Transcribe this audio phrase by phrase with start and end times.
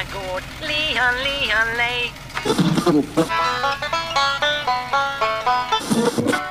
[0.00, 2.10] my god, Leon, Leon, Lay.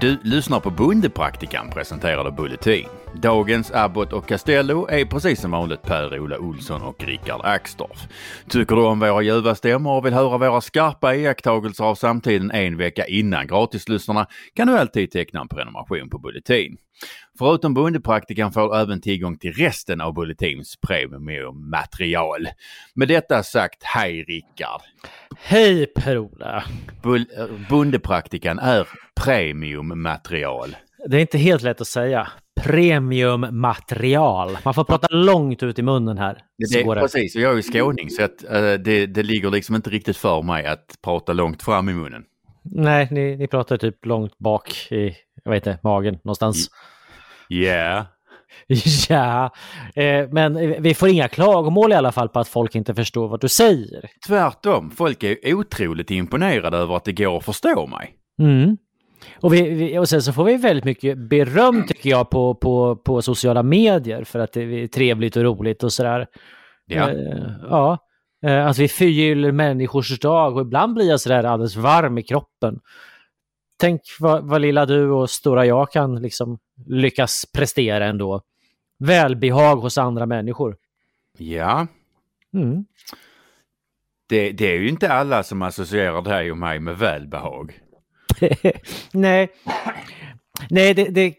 [0.00, 2.88] Du lyssnar på Bondepraktikan presenterade Bulletin.
[3.14, 8.08] Dagens Abbott och Castello är precis som vanligt Per-Ola Olsson och Rickard Axdorff.
[8.48, 12.76] Tycker du om våra ljuva stämmor och vill höra våra skarpa iakttagelser av samtiden en
[12.76, 16.76] vecka innan gratislyssnarna kan du alltid teckna en prenumeration på Bulletin.
[17.38, 22.48] Förutom Bondepraktikan får du även tillgång till resten av Bulletins premiummaterial.
[22.94, 24.80] Med detta sagt, hej Rickard!
[25.42, 26.64] Hej Per-Ola!
[27.04, 28.88] Eh, Bondepraktikan är
[29.24, 30.76] premiummaterial.
[31.08, 32.28] Det är inte helt lätt att säga.
[32.60, 34.58] Premiummaterial.
[34.64, 36.42] Man får prata långt ut i munnen här.
[36.58, 37.00] Det, det.
[37.00, 40.16] precis, och jag är ju skåning så att, eh, det, det ligger liksom inte riktigt
[40.16, 42.24] för mig att prata långt fram i munnen.
[42.62, 46.70] Nej, ni, ni pratar typ långt bak i, jag vet inte, magen någonstans.
[47.48, 48.04] Yeah.
[49.08, 49.50] Ja,
[49.94, 53.40] eh, men vi får inga klagomål i alla fall på att folk inte förstår vad
[53.40, 54.10] du säger.
[54.26, 58.14] Tvärtom, folk är otroligt imponerade över att det går att förstå mig.
[58.42, 58.76] Mm.
[59.40, 62.96] Och, vi, vi, och sen så får vi väldigt mycket beröm tycker jag på, på,
[62.96, 66.26] på sociala medier för att det är trevligt och roligt och sådär.
[66.86, 67.10] Ja.
[67.10, 67.98] Eh, ja.
[68.46, 72.80] Eh, att vi förgyller människors dag och ibland blir jag sådär alldeles varm i kroppen.
[73.80, 78.42] Tänk vad, vad lilla du och stora jag kan liksom lyckas prestera ändå.
[78.98, 80.76] Välbehag hos andra människor.
[81.38, 81.86] Ja,
[82.54, 82.84] Mm.
[84.28, 87.78] det, det är ju inte alla som associerar dig och mig med välbehag.
[89.12, 89.48] Nej,
[90.70, 91.34] Nej det, det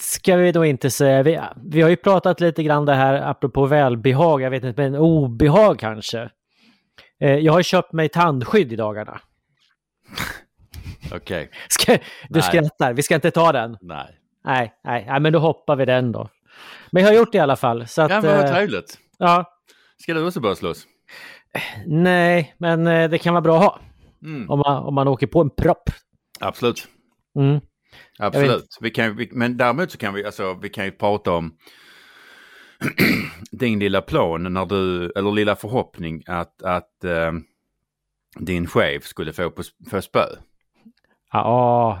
[0.00, 1.22] ska vi nog inte säga.
[1.22, 4.96] Vi, vi har ju pratat lite grann det här apropå välbehag, jag vet inte, men
[5.00, 6.30] obehag kanske.
[7.20, 9.20] Eh, Jag har köpt mig tandskydd i dagarna.
[11.12, 12.42] Okej, Ska, du Nej.
[12.42, 13.76] skrattar, vi ska inte ta den.
[13.80, 14.18] nej.
[14.46, 16.28] Nej, nej, men då hoppar vi den då.
[16.90, 17.86] Men jag har gjort det i alla fall.
[17.88, 18.98] Så att, Ja, men vad eh, trevligt.
[19.18, 19.52] ja,
[20.02, 20.86] Ska du också börja slåss?
[21.86, 23.80] nej, men eh, det kan vara bra att ha.
[24.22, 24.50] Mm.
[24.50, 25.90] Om man, om man åker på en propp.
[26.40, 26.88] Absolut.
[27.38, 27.60] Mm.
[28.18, 28.78] Absolut.
[28.80, 31.56] Vi kan, vi, men däremot så kan vi, alltså, vi kan ju prata om
[33.50, 37.32] din lilla plan när du, eller lilla förhoppning att, att eh,
[38.38, 40.26] din chef skulle få, på, få spö.
[41.44, 41.98] Ja,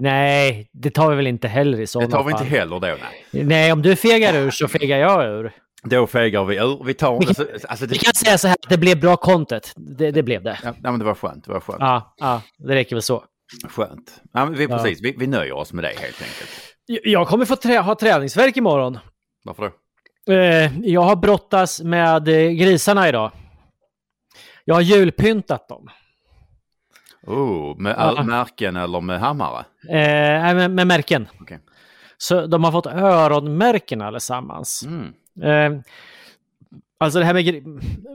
[0.00, 2.42] nej, det tar vi väl inte heller i sådana Det tar vi fall.
[2.42, 2.86] inte heller då.
[2.86, 3.44] Nej.
[3.44, 5.52] Nej, om du fegar ur så fegar jag ur.
[5.82, 6.84] Då fegar vi ur.
[6.84, 7.18] Vi tar...
[7.18, 9.72] Vi kan- Alltså, alltså Vi det, kan säga så här, det blev bra content.
[9.76, 10.58] Det, det blev det.
[10.64, 11.44] ja, nej, men det var skönt.
[11.44, 11.78] Det var skönt.
[11.80, 13.24] Ja, ja, det räcker väl så.
[13.68, 14.20] Skönt.
[14.32, 14.78] Ja, men vi, Ja.
[14.78, 16.50] precis, vi, vi nöjer oss med det helt enkelt.
[17.04, 18.98] Jag kommer få trä ha träningsverk imorgon.
[19.44, 19.62] Varför
[20.26, 20.32] då?
[20.32, 23.30] Eh, jag har brottas med eh, grisarna idag.
[24.64, 25.88] Jag har julpyntat dem.
[27.26, 28.22] Oh, med Ja.
[28.22, 29.64] märken eller med hammare?
[29.88, 31.28] Eh, med, med märken.
[31.40, 31.58] Okej.
[32.16, 34.86] Så de har fått öronmärken allesammans.
[34.86, 35.12] Mm.
[35.74, 35.80] Eh,
[36.98, 37.66] alltså det här med,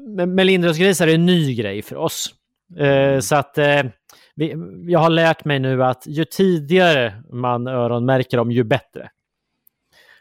[0.08, 2.34] med, med lindrosgrisar är en ny grej för oss.
[2.78, 3.84] Eh, så att eh,
[4.36, 4.56] vi,
[4.88, 9.10] jag har lärt mig nu att ju tidigare man öronmärker dem, ju bättre.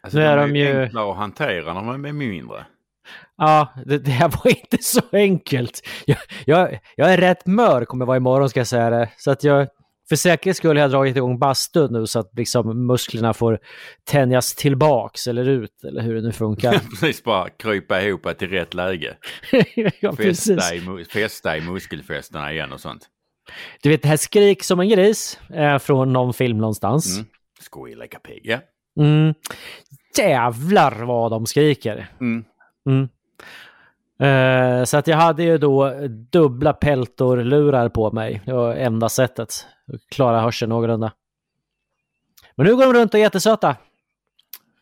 [0.03, 2.65] Alltså, Nu de är de ju- enklare att hantera när de är mindre.
[3.37, 5.81] Ja, det, det här var inte så enkelt.
[6.04, 9.10] Jag, jag, jag är rätt mör kommer jag vara imorgon ska jag säga det.
[9.16, 9.69] Så att jag,
[10.09, 13.59] för säkerhets skull har jag dragit igång bastun nu så att liksom musklerna får
[14.04, 16.72] tänjas tillbaks eller ut eller hur det nu funkar.
[16.91, 19.16] precis, bara krypa ihop till rätt läge.
[20.00, 20.12] ja.
[20.16, 23.09] Fästa i, fästa i muskelfästena igen och sånt.
[23.82, 27.16] Du vet det här skrik som en gris är från någon film någonstans.
[27.16, 27.26] Mm.
[27.70, 28.59] Squeal like a pig, ja.
[29.00, 29.34] Mm.
[30.19, 32.12] Jävlar vad de skriker.
[32.20, 32.44] Mm.
[32.87, 33.09] Mm.
[34.21, 38.43] Eh, så att jag hade ju då dubbla peltorlurar på mig.
[38.45, 39.67] Det var enda sättet att
[40.11, 41.13] klara hörseln någorlunda.
[42.55, 43.77] Men nu går de runt och är jättesöta.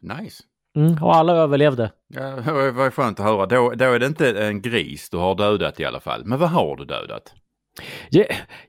[0.01, 0.43] Nice.
[0.77, 1.91] Mm, och alla överlevde.
[2.09, 2.31] Ja,
[2.71, 3.47] var skönt att höra.
[3.47, 6.25] Då, då är det inte en gris du har dödat i alla fall.
[6.25, 7.35] Men vad har du dödat?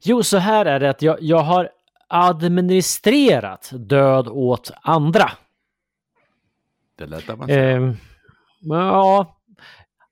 [0.01, 1.69] Jo, så här är det att jag, jag har
[2.07, 5.31] administrerat död åt andra.
[6.97, 7.81] Det lät avancerat.
[7.81, 8.08] Eh,
[8.59, 9.37] ja,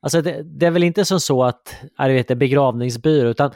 [0.01, 3.51] alltså det, det är väl inte som så att jag vet, det är begravningsbyrå, utan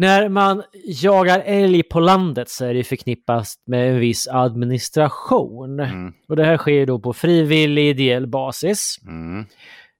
[0.00, 5.80] när man jagar älg på landet så är det förknippat med en viss administration.
[5.80, 6.12] Mm.
[6.28, 8.96] Och det här sker då på frivillig ideell basis.
[9.06, 9.44] Mm.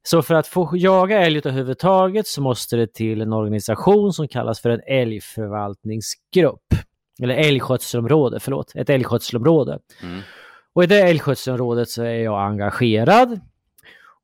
[0.03, 4.61] Så för att få jaga älg överhuvudtaget så måste det till en organisation som kallas
[4.61, 6.75] för en älgförvaltningsgrupp.
[7.23, 8.73] Eller älgskötselområde, förlåt.
[8.75, 9.79] Ett älgskötselområde.
[10.03, 10.21] Mm.
[10.75, 13.41] Och i det älgskötselområdet så är jag engagerad.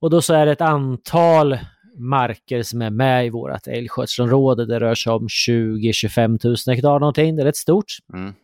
[0.00, 1.58] Och då så är det ett antal
[1.98, 4.66] marker som är med i vårt älgskötselområde.
[4.66, 7.36] Det rör sig om 20-25 000 hektar någonting.
[7.36, 7.86] Det är rätt stort.
[8.14, 8.34] Mm.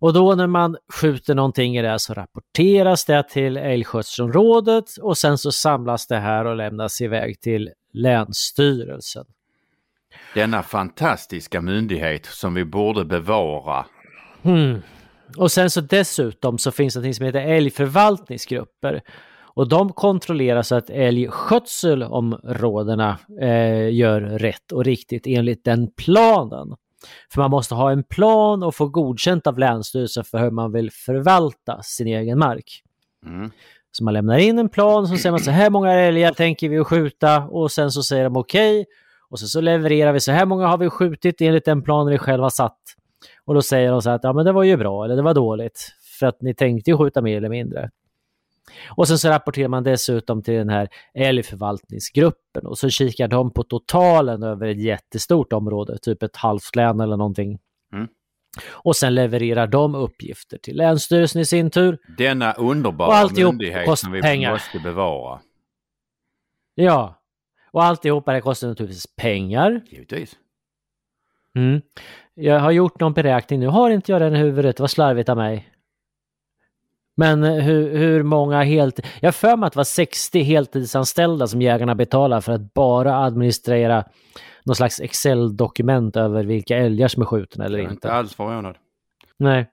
[0.00, 5.38] Och då när man skjuter någonting i det så rapporteras det till älgskötselområdet och sen
[5.38, 9.24] så samlas det här och lämnas iväg till Länsstyrelsen.
[10.34, 13.86] Denna fantastiska myndighet som vi borde bevara.
[14.42, 14.82] Hmm.
[15.36, 19.02] Och sen så dessutom så finns det något som heter älgförvaltningsgrupper.
[19.58, 26.76] Och de kontrollerar så att älgskötselområdena eh, gör rätt och riktigt enligt den planen.
[27.32, 30.90] För man måste ha en plan och få godkänt av Länsstyrelsen för hur man vill
[30.92, 32.82] förvalta sin egen mark.
[33.26, 33.50] Mm.
[33.90, 36.78] Så man lämnar in en plan, så säger man så här många älgar tänker vi
[36.78, 38.80] att skjuta och sen så säger de okej.
[38.80, 38.92] Okay.
[39.30, 42.18] Och sen så levererar vi så här många har vi skjutit enligt den planen vi
[42.18, 42.78] själva satt.
[43.44, 45.22] Och då säger de så här att ja men det var ju bra eller det
[45.22, 45.92] var dåligt.
[46.18, 47.90] För att ni tänkte ju skjuta mer eller mindre.
[48.88, 53.62] Och sen så rapporterar man dessutom till den här älgförvaltningsgruppen och så kikar de på
[53.62, 57.58] totalen över ett jättestort område, typ ett halvt län eller någonting.
[57.92, 58.08] Mm.
[58.70, 61.98] Och sen levererar de uppgifter till Länsstyrelsen i sin tur.
[62.18, 64.52] Denna underbara myndighet som vi pengar.
[64.52, 65.40] måste bevara.
[66.74, 67.22] Ja,
[67.70, 69.80] och alltihopa det kostar naturligtvis pengar.
[69.90, 70.36] Givetvis.
[71.54, 71.80] Mm.
[72.34, 75.28] Jag har gjort någon beräkning nu, har inte jag den i huvudet, det var slarvigt
[75.28, 75.68] av mig.
[77.18, 79.00] Men hur, hur många helt...
[79.20, 84.04] Jag för mig att det var 60 heltidsanställda som jägarna betalar för att bara administrera
[84.64, 87.92] någon slags Excel-dokument över vilka älgar som är skjutna eller inte.
[87.92, 88.76] inte alls förvånad.
[89.36, 89.66] Nej,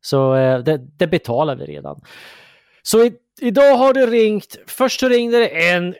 [0.00, 2.00] så eh, det, det betalar vi redan.
[2.82, 5.94] Så i, idag har det ringt, först så ringde det en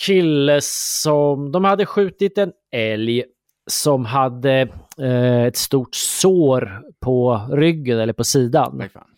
[0.00, 3.24] kille som, de hade skjutit en älg
[3.66, 4.68] som hade
[4.98, 8.76] eh, ett stort sår på ryggen eller på sidan.
[8.78, 9.13] Nej, fan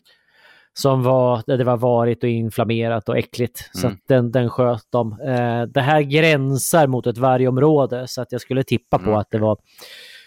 [0.79, 3.71] som var, det var varit och inflammerat och äckligt.
[3.75, 3.81] Mm.
[3.81, 5.13] Så att den, den sköt de.
[5.13, 9.17] Eh, det här gränsar mot ett vargområde så att jag skulle tippa på mm.
[9.17, 9.59] att det var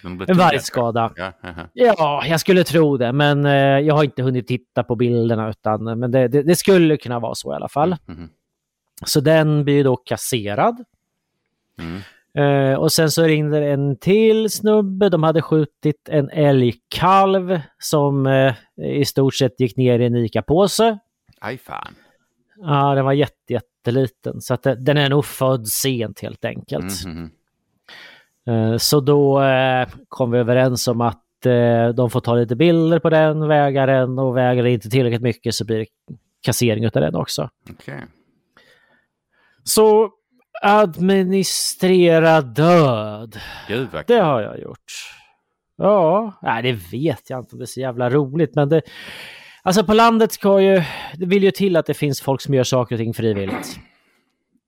[0.03, 1.11] en vargskada.
[1.15, 1.33] Ja,
[1.73, 5.99] ja, jag skulle tro det, men eh, jag har inte hunnit titta på bilderna, utan,
[5.99, 7.95] men det, det, det skulle kunna vara så i alla fall.
[8.07, 8.19] Mm.
[8.19, 8.29] mm.
[9.05, 10.83] Så den blir då kasserad.
[12.37, 15.09] Uh, och sen så ringde en till snubbe.
[15.09, 20.99] De hade skjutit en älgkalv som uh, i stort sett gick ner i en ICA-påse.
[21.39, 21.95] Aj fan.
[22.57, 24.41] Ja, den var jätte, jätteliten.
[24.41, 27.05] Så att det, den är nog född sent helt enkelt.
[27.05, 27.31] Mm,
[28.49, 29.41] uh, så då
[30.07, 31.23] kom vi överens om att
[31.95, 35.55] de får ta lite bilder på den, väga den och väger det inte tillräckligt mycket
[35.55, 35.85] så blir det
[36.41, 37.49] kassering av den också.
[37.69, 38.01] Okay.
[39.63, 40.11] Så
[40.61, 43.39] Administrera död.
[43.67, 44.91] Gud, det har jag gjort.
[45.77, 48.81] Ja, nej, det vet jag inte om det är så jävla roligt, men det...
[49.63, 50.83] Alltså på landet ska ju...
[51.15, 53.79] Det vill ju till att det finns folk som gör saker och ting frivilligt.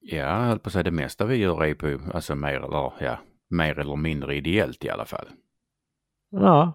[0.01, 2.93] Ja, jag höll på att säga det mesta vi gör är på, alltså mer eller,
[2.99, 5.27] ja, mer eller mindre ideellt i alla fall.
[6.31, 6.73] Ja.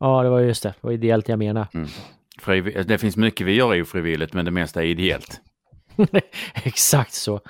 [0.00, 0.68] Ja, det var just det.
[0.68, 1.68] Det var ideellt jag menade.
[1.74, 1.88] Mm.
[2.40, 2.86] Frivill...
[2.86, 5.40] Det finns mycket vi gör ofrivilligt, men det mesta är ideellt.
[6.54, 7.40] Exakt så.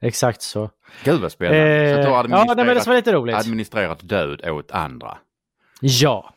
[0.00, 0.70] Exakt så.
[1.04, 1.90] Gud vad spännande.
[1.90, 3.36] Eh, så ja, nej, men det var lite roligt.
[3.36, 5.18] Administrerat död åt andra.
[5.80, 6.34] Ja.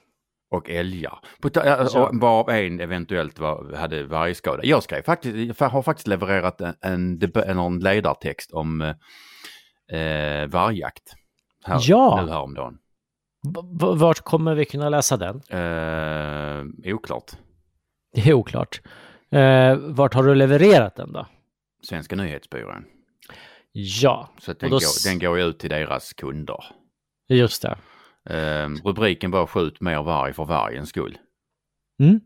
[0.51, 1.19] Och älgar.
[1.53, 2.09] Ja.
[2.13, 4.63] Varav en eventuellt var, hade vargskada.
[4.63, 11.13] Jag skrev faktiskt, jag har faktiskt levererat en, en, en ledartext om eh, vargjakt.
[11.63, 12.21] Här, ja.
[12.25, 12.77] Nu häromdagen.
[13.95, 15.41] Vart kommer vi kunna läsa den?
[15.49, 17.31] Eh, oklart.
[18.13, 18.81] Det är oklart.
[19.31, 21.25] Eh, vart har du levererat den då?
[21.83, 22.85] Svenska nyhetsbyrån.
[23.71, 24.29] Ja.
[24.39, 24.75] Så den, då...
[24.75, 26.65] går, den går ju ut till deras kunder.
[27.29, 27.77] Just det.
[28.29, 31.17] Eh, rubriken var skjut mer varg för vargens skull.
[31.99, 32.19] Mm.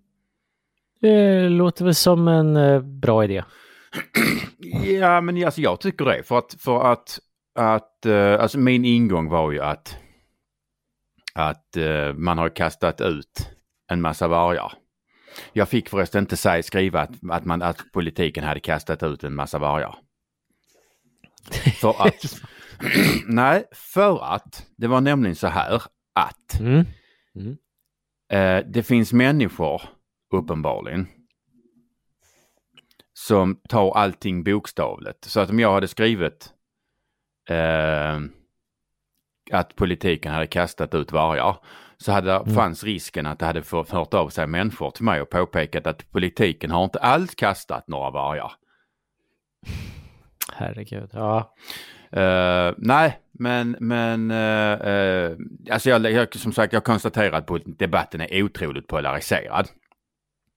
[1.02, 3.44] Det låter väl som en eh, bra idé.
[4.84, 6.24] ja, men alltså, jag tycker det.
[6.24, 7.20] För att, för att,
[7.56, 9.98] att eh, alltså min ingång var ju att,
[11.34, 13.50] att eh, man har kastat ut
[13.88, 14.74] en massa vargar.
[15.54, 19.36] Jag fick förresten inte säga, skriva att, att, man, att politiken hade kastat ut en
[19.36, 19.96] massa vargar.
[21.82, 22.42] För att,
[23.28, 25.82] nej, för att det var nämligen så här
[26.16, 26.86] att mm.
[27.36, 27.58] Mm.
[28.32, 29.82] Eh, det finns människor,
[30.34, 31.08] uppenbarligen,
[33.14, 35.24] som tar allting bokstavligt.
[35.24, 36.54] Så att om jag hade skrivit
[37.50, 38.20] eh,
[39.52, 41.58] att politiken hade kastat ut vargar
[41.98, 42.54] så hade, mm.
[42.54, 46.72] fanns risken att det hade hört av sig människor till mig och påpekat att politiken
[46.72, 48.52] har inte alls kastat några vargar.
[50.54, 51.56] Herregud, ja.
[52.18, 55.38] Uh, nej, men, men uh, uh,
[55.72, 59.68] alltså jag, jag, som sagt, jag konstaterar att debatten är otroligt polariserad.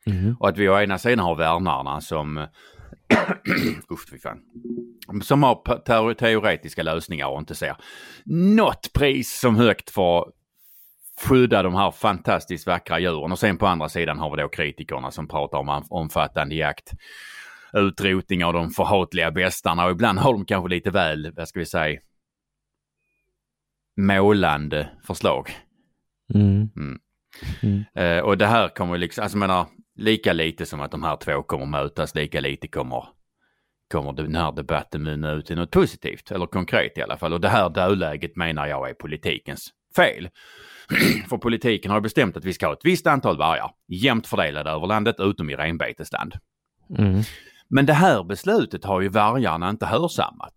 [0.06, 0.36] Mm.
[0.40, 2.38] Och att vi å ena sidan har värnarna som,
[3.92, 4.40] usch fy fan,
[5.22, 7.76] som har teoretiska lösningar och inte ser
[8.26, 10.24] något pris som högt för
[11.20, 13.32] skydda de här fantastiskt vackra djuren.
[13.32, 16.92] Och sen på andra sidan har vi då kritikerna som pratar om omfattande jakt,
[17.72, 21.66] utrotning av de förhatliga bestarna och ibland har de kanske lite väl, vad ska vi
[21.66, 22.00] säga,
[23.96, 25.50] målande förslag.
[26.34, 26.70] Mm.
[26.76, 26.98] Mm.
[27.62, 27.84] Mm.
[27.94, 31.42] Eh, och det här kommer liksom, alltså menar, lika lite som att de här två
[31.42, 33.04] kommer mötas, lika lite kommer,
[33.92, 37.32] kommer den här debatten mynna ut i något positivt, eller konkret i alla fall.
[37.32, 40.28] Och det här dödläget menar jag är politikens fel.
[41.28, 44.86] För politiken har bestämt att vi ska ha ett visst antal vargar, jämnt fördelade över
[44.86, 46.34] landet utom i renbetesland.
[46.98, 47.22] Mm.
[47.68, 50.54] Men det här beslutet har ju vargarna inte hörsammat.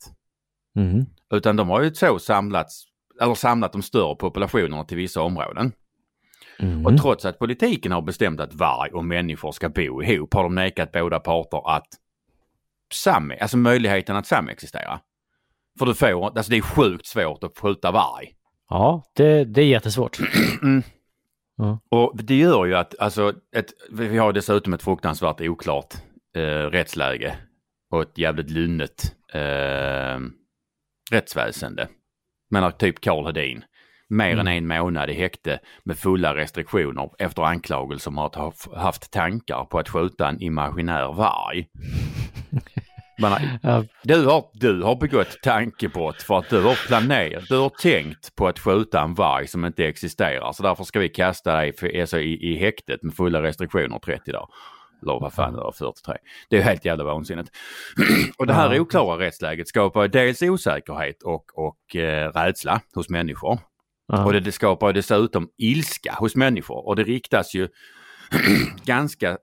[0.75, 1.05] Mm.
[1.33, 2.85] Utan de har ju så samlats,
[3.21, 5.71] eller samlat de större populationerna till vissa områden.
[6.59, 6.85] Mm.
[6.85, 10.55] Och trots att politiken har bestämt att varg och människor ska bo ihop har de
[10.55, 11.87] nekat båda parter att
[12.93, 14.99] sam, alltså möjligheten att samexistera.
[15.79, 18.33] För du får, alltså det är sjukt svårt att skjuta varg.
[18.71, 20.17] Ja, det, det är jättesvårt.
[20.63, 20.83] Mm.
[21.57, 21.79] Ja.
[21.89, 25.93] Och det gör ju att, alltså, ett, vi har dessutom ett fruktansvärt oklart
[26.35, 27.35] eh, rättsläge
[27.91, 30.19] och ett jävligt lunnet eh,
[31.11, 31.87] rättsväsende.
[32.49, 33.63] Menar typ Karl Hedin.
[34.09, 39.11] Mer än en månad i häkte med fulla restriktioner efter anklagelser om att ha haft
[39.11, 41.67] tankar på att skjuta en imaginär varg.
[43.61, 48.35] Ja, du har, du har begått tankebrott för att du har planerat, du har tänkt
[48.35, 50.51] på att skjuta en varg som inte existerar.
[50.51, 54.31] Så därför ska vi kasta dig för, alltså, i, i häktet med fulla restriktioner 30
[54.31, 54.47] dagar.
[55.01, 56.17] Eller vad fan det var, 43.
[56.49, 57.49] Det är helt jävla vansinnigt.
[58.37, 63.59] och det här oklara rättsläget skapar dels osäkerhet och, och eh, rädsla hos människor.
[64.07, 64.25] ja.
[64.25, 67.67] Och det, det skapar dessutom ilska hos människor och det riktas ju
[68.85, 69.37] ganska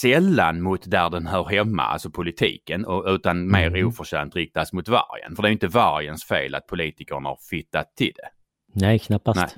[0.00, 3.88] sällan mot där den hör hemma, alltså politiken, och, utan mer Mm.
[3.88, 5.36] oförtjänt riktas mot vargen.
[5.36, 8.28] För det är inte vargens fel att politikerna har fittat till det.
[8.74, 9.56] Nej, knappast.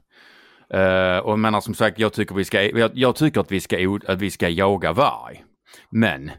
[0.68, 0.82] Nej.
[0.82, 3.76] Eh, och menar som sagt, jag tycker, vi ska, jag, jag tycker att, vi ska,
[4.06, 5.44] att vi ska jaga varg.
[5.90, 6.30] Men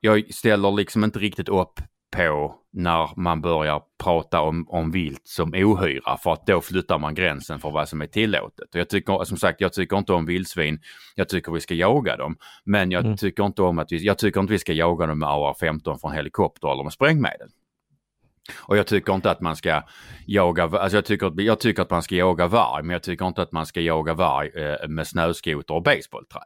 [0.00, 1.80] jag ställer liksom inte riktigt upp
[2.16, 7.14] på när man börjar prata om, om vilt som ohyra för att då flyttar man
[7.14, 8.74] gränsen för vad som är tillåtet.
[8.74, 10.80] Och jag tycker, som sagt, jag tycker inte om vildsvin.
[11.14, 12.36] Jag tycker vi ska jaga dem.
[12.64, 13.16] Men jag Mm.
[13.16, 16.12] tycker inte om att vi, jag tycker inte vi ska jaga dem med AR-15 från
[16.12, 17.48] helikopter eller med sprängmedel.
[18.58, 19.82] Och jag tycker inte att man ska
[20.26, 23.42] jaga, alltså jag tycker, jag tycker att man ska jaga varg, men jag tycker inte
[23.42, 26.40] att man ska jaga varg eh, med snöskoter och basebollträ.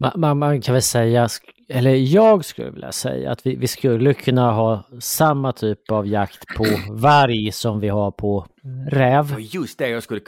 [0.00, 1.28] Man, man, kan väl säga,
[1.68, 6.46] eller jag skulle vilja säga att vi, vi skulle kunna ha samma typ av jakt
[6.56, 8.46] på varg som vi har på
[8.90, 9.36] räv.
[9.38, 10.20] Just det jag skulle,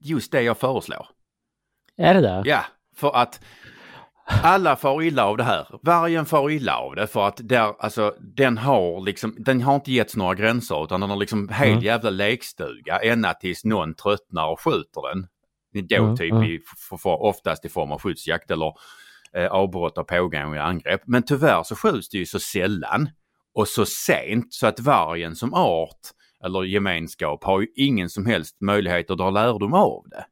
[0.00, 1.06] just det jag föreslår.
[1.96, 2.42] Är det det?
[2.44, 2.64] Ja,
[2.96, 3.40] för att
[4.26, 5.66] alla far illa av det här.
[5.82, 9.92] Vargen far illa av det för att där, alltså, den har liksom, den har inte
[9.92, 11.84] getts några gränser utan den har liksom hel Mm.
[11.84, 15.26] jävla lekstuga ända tills någon tröttnar och skjuter den.
[15.88, 16.44] Då Mm, typ mm.
[16.44, 16.60] i,
[17.04, 18.72] oftast i form av skyddsjakt eller
[19.36, 21.02] eh, avbrott av pågående angrepp.
[21.06, 23.08] Men tyvärr så skjuts det ju så sällan
[23.54, 26.00] och så sent så att vargen som art
[26.44, 30.26] eller gemenskap har ju ingen som helst möjlighet att dra lärdom av det.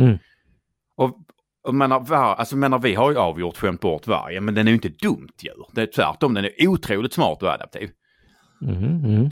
[0.00, 0.18] Mm.
[0.96, 1.18] Och,
[1.62, 4.70] och menar, var, alltså menar, vi har ju avgjort skämt bort vargen, men den är
[4.70, 5.66] ju inte dumt djur.
[5.72, 7.90] Det är tvärtom, den är otroligt smart och adaptiv.
[8.62, 9.28] Mm, mm.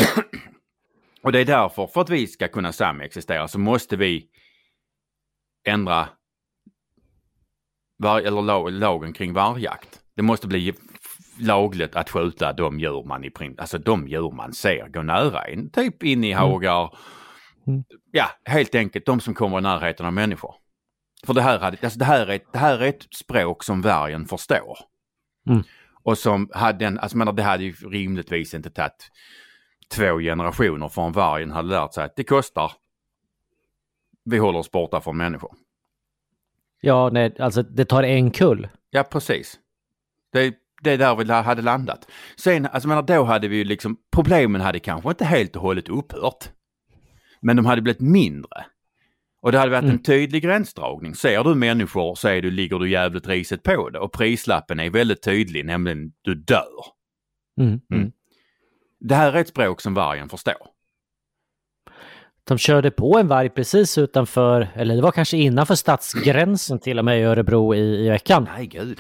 [1.22, 4.26] Och det är därför, för att vi ska kunna samexistera så måste vi
[5.66, 6.08] ändra
[8.00, 10.00] var, eller lag, lagen kring vargjakt.
[10.16, 10.74] Det måste bli
[11.38, 15.48] lagligt att skjuta de djur man i print, alltså de djur man ser gå nära
[15.48, 16.94] in, typ in i hagar.
[17.66, 17.84] Mm.
[18.12, 20.54] Ja, helt enkelt de som kommer i närheten av människor.
[21.26, 23.82] För det här, hade, alltså det, här är, ett- det här är ett språk som
[23.82, 24.78] vargen förstår.
[25.48, 25.62] Mm.
[26.02, 29.10] Och som hade en, alltså menar det hade ju rimligtvis inte tagit
[29.94, 32.72] två generationer från vargen hade lärt sig att det kostar.
[34.24, 35.52] Vi håller oss borta från människor.
[36.80, 38.68] Ja, nej, alltså det tar en kull.
[38.90, 39.58] Ja, precis.
[40.32, 42.10] Det, det är där vi hade landat.
[42.36, 45.88] Sen, alltså menar, då hade vi ju liksom, problemen hade kanske inte helt och hållet
[45.88, 46.48] upphört.
[47.42, 48.64] Men de hade blivit mindre.
[49.42, 49.96] Och det hade varit Mm.
[49.96, 51.14] en tydlig gränsdragning.
[51.14, 53.98] Ser du människor så är du, ligger du jävligt riset på det.
[53.98, 56.84] Och prislappen är väldigt tydlig, nämligen du dör.
[57.60, 57.80] Mm.
[57.92, 58.12] Mm.
[59.00, 60.66] Det här är ett språk som vargen förstår.
[62.50, 67.04] De körde på en varg precis utanför, eller det var kanske innanför stadsgränsen till och
[67.04, 68.48] med i Örebro i, i veckan.
[68.56, 68.98] Nej, gud.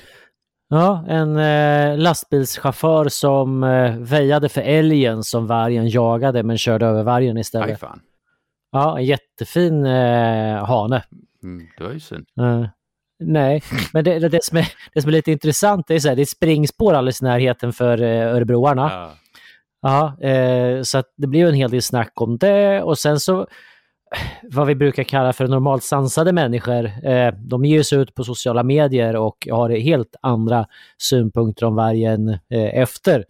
[0.68, 7.02] Ja, en eh, lastbilschaufför som eh, väjade för älgen som vargen jagade men körde över
[7.02, 7.80] vargen istället.
[7.80, 8.00] fan.
[8.72, 11.04] Ja, en jättefin eh, hane.
[11.42, 12.26] Mm, det var ju synd.
[12.40, 12.66] Eh,
[13.18, 16.22] nej, men det, det, det, som är, det som är lite intressant är här, det
[16.22, 18.90] är springspår alldeles i närheten för eh, örebroarna.
[18.92, 19.12] Ja.
[19.82, 23.46] Ja, eh, så det blev en hel del snack om det och sen så
[24.42, 28.62] vad vi brukar kalla för normalt sansade människor, eh, de ger sig ut på sociala
[28.62, 30.66] medier och har helt andra
[30.98, 32.38] synpunkter om vargen eh,
[32.80, 33.24] efter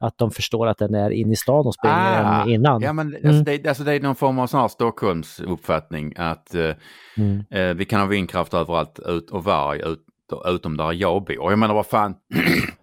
[0.00, 2.82] att de förstår att den är inne i stan och springer Ah, än innan.
[2.82, 3.44] Ja, men alltså, Mm.
[3.44, 6.70] det, alltså, det är någon form av sån Stockholms uppfattning att eh,
[7.16, 7.44] Mm.
[7.50, 9.98] eh, vi kan ha vindkraft överallt ut, och varg ut,
[10.46, 11.50] utom där jag bor.
[11.50, 12.14] Jag menar vad fan,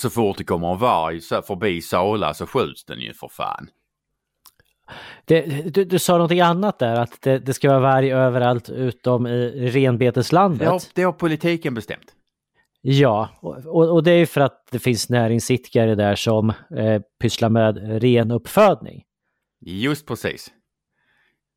[0.00, 3.68] så fort det kommer en varg förbi Sala så skjuts den ju för fan.
[5.24, 5.40] Det,
[5.74, 9.70] du, du sa någonting annat där, att det, det ska vara varg överallt utom i
[9.70, 10.60] renbeteslandet.
[10.60, 12.14] Det har, det har politiken bestämt.
[12.80, 17.48] Ja, och, och och det är för att det finns näringsidkare där som eh, pysslar
[17.48, 19.04] med renuppfödning.
[19.60, 20.52] Just precis.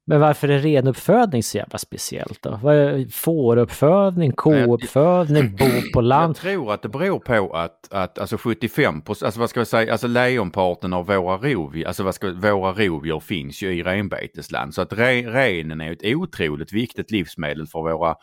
[0.05, 2.59] Men varför är renuppfödning så jävla speciellt då?
[2.63, 6.35] Vad är Fåruppfödning, kouppfödning, bo på Jag land?
[6.35, 9.91] tror att det beror på att, att alltså 75 procent, alltså vad ska jag säga,
[9.91, 14.73] alltså lejonparten av våra rovdjur, alltså vad ska, våra rovdjur finns ju i renbetesland.
[14.73, 18.15] Så att re, renen är ett otroligt viktigt livsmedel för våra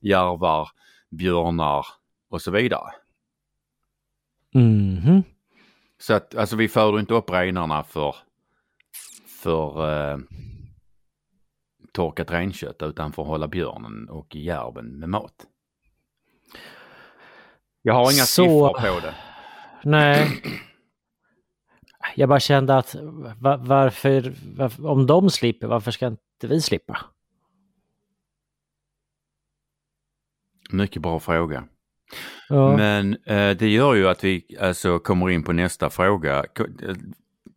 [0.00, 0.68] järvar,
[1.10, 1.86] björnar
[2.30, 2.90] och så vidare.
[4.54, 5.22] Mhm.
[5.98, 8.14] Så att alltså vi föder inte upp renarna för,
[9.42, 10.18] för eh,
[11.96, 15.46] torkat renkött utan för att hålla björnen och järven med mat.
[17.82, 19.14] Jag har inga Så- siffror på det.
[19.84, 20.42] Nej.
[22.16, 22.94] Jag bara kände att
[23.40, 26.98] va, varför, varför, om de slipper, varför ska inte vi slippa?
[30.70, 31.64] Mycket bra fråga.
[32.48, 32.76] Ja.
[32.76, 36.38] Men eh, det gör ju att vi alltså kommer in på nästa fråga.
[36.38, 36.96] Eh,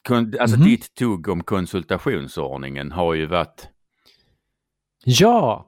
[0.07, 0.65] kon- Alltså Mhm.
[0.65, 3.67] ditt tugg om konsultationsordningen har ju varit...
[5.05, 5.65] Ja.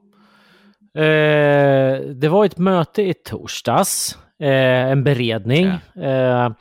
[0.98, 5.66] Eh, det var ett möte i torsdags, eh, en beredning.
[5.96, 6.52] Eh,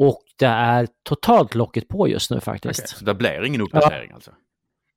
[0.00, 2.80] och det är totalt locket på just nu faktiskt.
[2.80, 4.30] Okej, så det blir ingen uppdatering alltså?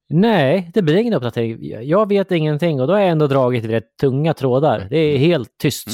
[0.09, 1.57] Nej, det blir ingen uppdatering.
[1.89, 4.87] Jag vet ingenting och då har jag ändå dragit rätt tunga trådar.
[4.89, 5.87] Det är helt tyst.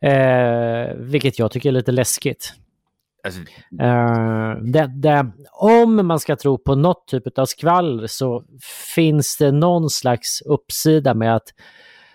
[0.00, 2.54] Eh, vilket jag tycker är lite läskigt.
[3.24, 3.40] Alltså
[3.80, 8.44] Eh, det, det, om man ska tro på något typ av skvaller så
[8.94, 11.48] finns det någon slags uppsida med att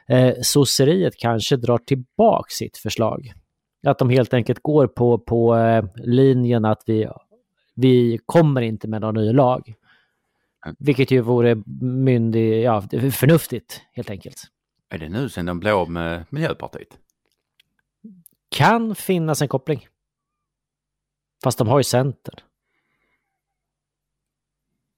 [0.08, 3.34] eh, sosseriet kanske drar tillbaka sitt förslag.
[3.88, 7.08] Att de helt enkelt går på, på eh, linjen att vi,
[7.76, 9.74] vi kommer inte med någon ny lag.
[10.80, 14.43] Vilket ju vore myndig, ja, förnuftigt helt enkelt.
[14.89, 16.88] är det nu sen de blev av med Miljöpartiet?
[18.52, 19.88] Kan finnas en koppling.
[21.43, 22.39] Fast de har ju Centern.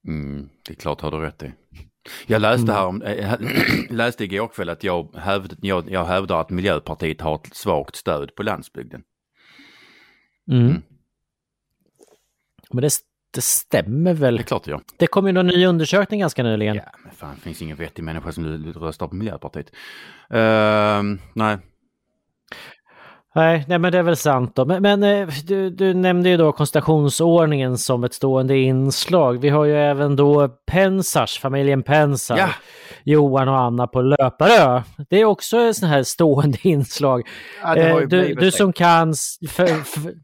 [0.08, 1.52] Mm, det är klart har du rätt i.
[2.26, 3.34] Jag läste här om, äh,
[3.90, 8.34] läste igår kväll att jag, hävd, jag, jag hävdar att Miljöpartiet har ett svagt stöd
[8.34, 9.02] på landsbygden.
[10.50, 10.66] Mm.
[10.66, 10.82] Mm.
[12.70, 12.90] Men det,
[13.34, 14.36] det stämmer väl.
[14.36, 14.82] Det är klart jag.
[14.96, 16.76] Det kom ju någon ny undersökning ganska nyligen.
[16.76, 19.72] Ja, men fan, det finns ingen vettig människa som röstar på Miljöpartiet.
[20.30, 21.58] Ehm, nej,
[23.34, 24.64] Nej, nej, men det är väl sant då.
[24.64, 29.40] Men, men eh, du, du nämnde ju då konstellationsordningen som ett stående inslag.
[29.40, 32.38] Vi har ju även då Pensars, familjen Pensar.
[32.38, 32.48] Ja.
[33.04, 34.82] Johan och Anna på Löparö.
[35.10, 37.28] Det är också ett sånt här stående inslag.
[37.62, 39.14] Ja, Eh, du, du som kan
[39.48, 40.14] för, för,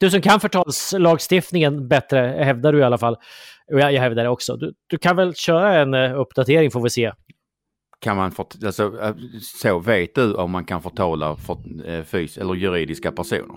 [0.00, 3.16] du som kan förtalslagstiftningen bättre, hävdar du i alla fall.
[3.72, 4.56] Och jag, jag hävdar det också.
[4.56, 7.12] Du, du kan väl köra en eh, uppdatering får vi se.
[8.00, 11.56] Kan man fort, alltså, äh, så vet du om man kan förtala för,
[11.88, 13.56] äh, fys eller juridiska personer?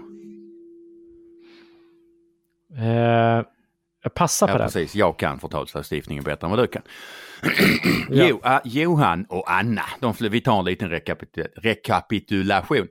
[2.77, 3.43] Eh,
[4.03, 4.67] jag passar Ja, på den.
[4.67, 4.95] precis.
[4.95, 6.81] Jag kan förtalslagstiftningen bättre än vad du kan.
[8.09, 8.25] Ja.
[8.27, 12.87] jo, äh, Johan och Anna, de, vi tar en liten rekapitul rekapitulation.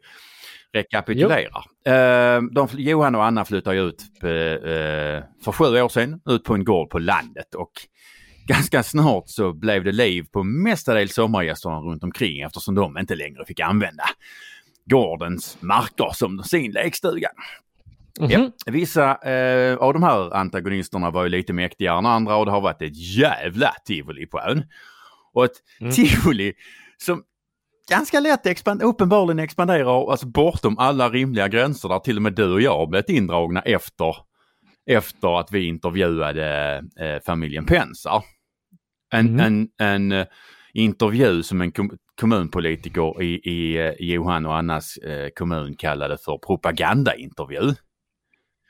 [0.72, 1.64] Rekapitulerar.
[1.86, 6.44] Eh, de, Johan och Anna flyttar ju ut eh, eh, för sju år sedan ut
[6.44, 7.70] på en gård på landet och
[8.46, 13.44] ganska snart så blev det liv på mestadels sommargästerna runt omkring eftersom de inte längre
[13.46, 14.04] fick använda
[14.84, 17.28] gårdens marker som sin lekstuga.
[18.20, 18.30] Mhm.
[18.30, 18.50] Ja.
[18.66, 22.60] Vissa eh, av de här antagonisterna var ju lite mäktigare än andra och det har
[22.60, 24.64] varit ett jävla tivoli på ön.
[25.32, 25.92] Och ett Mm.
[25.92, 26.52] tivoli
[26.98, 27.22] som
[27.90, 32.52] ganska lätt expand uppenbarligen expanderar alltså bortom alla rimliga gränser där till och med du
[32.52, 34.16] och jag blivit indragna efter,
[34.86, 38.22] efter att vi intervjuade eh, familjen Pensar.
[39.12, 39.40] En, Mm.
[39.40, 40.26] en, en eh,
[40.74, 46.38] intervju som en kom kommunpolitiker i, i eh, Johan och Annas eh, kommun kallade för
[46.46, 47.74] propagandaintervju.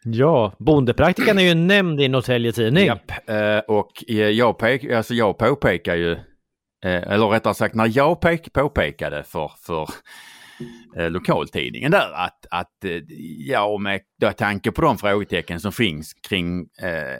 [0.04, 2.86] Ja, bondepraktikan är ju nämnd i Norrtälje Tidning.
[2.86, 3.12] Japp,
[3.68, 6.16] och jag, pek, alltså jag påpekar ju,
[6.82, 9.88] eller rättare sagt när jag pek, påpekade för, för
[11.10, 12.84] lokaltidningen där att, att
[13.46, 14.00] ja, med
[14.36, 17.18] tanke på de frågetecken som finns kring eh,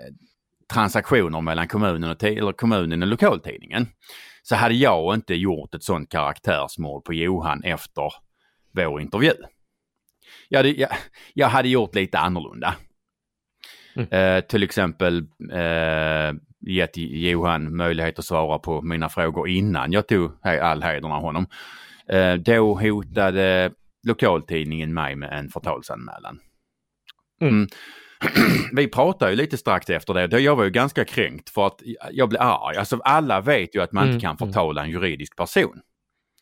[0.72, 3.86] transaktioner mellan kommunen och, eller kommunen och lokaltidningen.
[4.42, 8.12] Så hade jag inte gjort ett sånt karaktärsmord på Johan efter
[8.72, 9.32] vår intervju.
[10.48, 10.90] Jag hade, jag,
[11.34, 12.74] jag hade gjort lite annorlunda.
[13.94, 14.08] Mm.
[14.10, 15.18] Eh, till exempel
[15.52, 21.22] eh, gett Johan möjlighet att svara på mina frågor innan jag tog all hedern av
[21.22, 21.46] honom.
[22.08, 23.72] Eh, då hotade
[24.06, 26.38] lokaltidningen mig med en förtalsanmälan.
[27.40, 27.54] Mm.
[27.54, 27.68] Mm.
[28.72, 30.40] Vi pratade ju lite strax efter det.
[30.40, 31.80] Jag var ju ganska kränkt för att
[32.10, 32.76] jag blev arg.
[32.76, 34.14] Alltså alla vet ju att man mm.
[34.14, 34.48] inte kan mm.
[34.48, 35.80] förtala en juridisk person.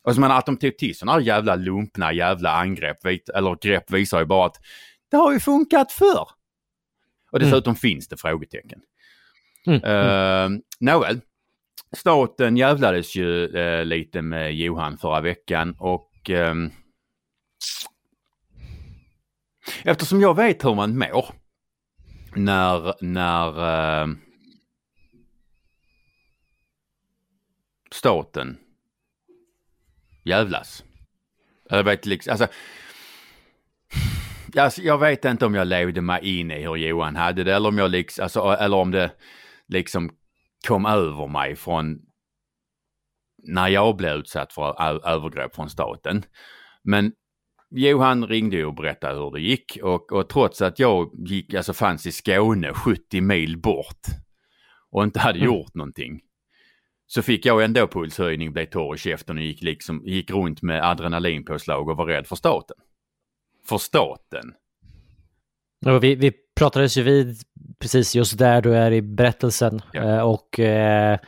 [0.03, 3.91] Och så menar att de tog till sådana här jävla lumpna jävla angrepp eller grepp
[3.91, 4.57] visar ju bara att
[5.11, 6.29] det har ju funkat förr.
[7.33, 7.77] Och dessutom mm.
[7.77, 8.81] finns det frågetecken.
[9.67, 9.85] Mm.
[9.85, 11.21] Uh, Nåväl,
[11.97, 16.55] staten jävlades ju uh, lite med Johan förra veckan och uh,
[19.83, 21.27] eftersom jag vet hur man mår
[22.37, 23.49] när, när
[24.03, 24.17] uh,
[27.93, 28.59] staten
[30.25, 30.85] jävlas.
[31.69, 32.47] Jag vet liksom, alltså,
[34.57, 37.69] alltså, jag vet inte om jag levde mig in i hur Johan hade det eller
[37.69, 39.11] om jag liksom, alltså, eller om det
[39.69, 40.11] liksom
[40.69, 41.99] kom över mig från
[43.43, 46.23] när jag blev utsatt för övergrepp från staten.
[46.83, 47.13] Men
[47.71, 52.07] Johan ringde och berättade hur det gick och, och trots att jag gick, alltså fanns
[52.07, 54.07] i Skåne 70 mil bort
[54.91, 55.47] och inte hade mm.
[55.47, 56.21] gjort någonting
[57.13, 60.85] så fick jag ändå pulshöjning, blev torr i käften och gick, liksom, gick runt med
[60.85, 62.77] adrenalinpåslag och var rädd för staten.
[63.69, 64.53] För staten.
[65.87, 67.37] Och vi, vi pratades ju vid
[67.79, 70.03] precis just där du är i berättelsen ja.
[70.03, 71.19] Eh, och eh,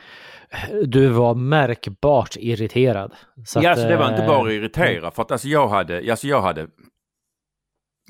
[0.85, 3.13] du var märkbart irriterad.
[3.45, 6.11] Så ja, att, alltså, det var inte bara eh, irriterad för att alltså jag hade,
[6.11, 6.67] alltså jag hade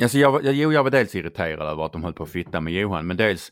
[0.01, 2.73] Alltså jag, jo, jag var dels irriterad över att de höll på att fitta med
[2.73, 3.51] Johan, men dels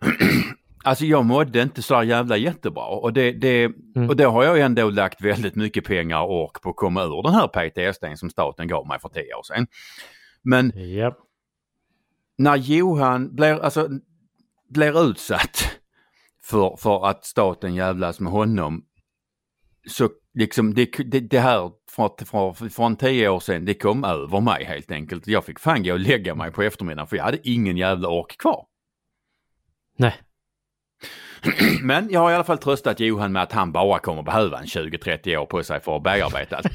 [0.84, 4.08] Alltså jag mådde inte så jävla jättebra och det, det, mm.
[4.08, 7.22] och då har jag ändå lagt väldigt mycket pengar och ork på att komma ur
[7.22, 9.66] den här PTSD som staten gav mig för tio år sedan.
[10.42, 11.14] Men yep.
[12.38, 13.88] när Johan blir, alltså,
[14.68, 15.79] blir utsatt
[16.50, 18.84] för, för att staten jävlas med honom
[19.88, 24.40] så liksom det, det, det här från, från, från tio år sedan, det kom över
[24.40, 25.26] mig helt enkelt.
[25.26, 28.36] Jag fick fan gå och lägga mig på eftermiddagen för jag hade ingen jävla ork
[28.38, 28.66] kvar.
[29.96, 30.14] Nej.
[31.82, 34.66] Men jag har i alla fall tröstat Johan med att han bara kommer behöva en
[34.66, 36.66] 20-30 år på sig för att bearbeta allt.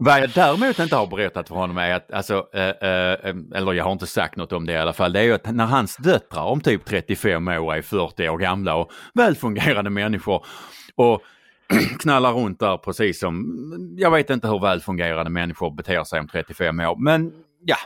[0.00, 3.84] Vad jag däremot inte har berättat för honom är att, alltså, äh, äh, eller jag
[3.84, 5.96] har inte sagt något om det i alla fall, det är ju att när hans
[5.96, 10.46] döttrar om typ 35 år är 40 år gamla och välfungerande människor
[10.94, 11.22] och
[12.00, 16.80] knallar runt där precis som, jag vet inte hur välfungerande människor beter sig om 35
[16.80, 17.32] år, men
[17.64, 17.76] ja,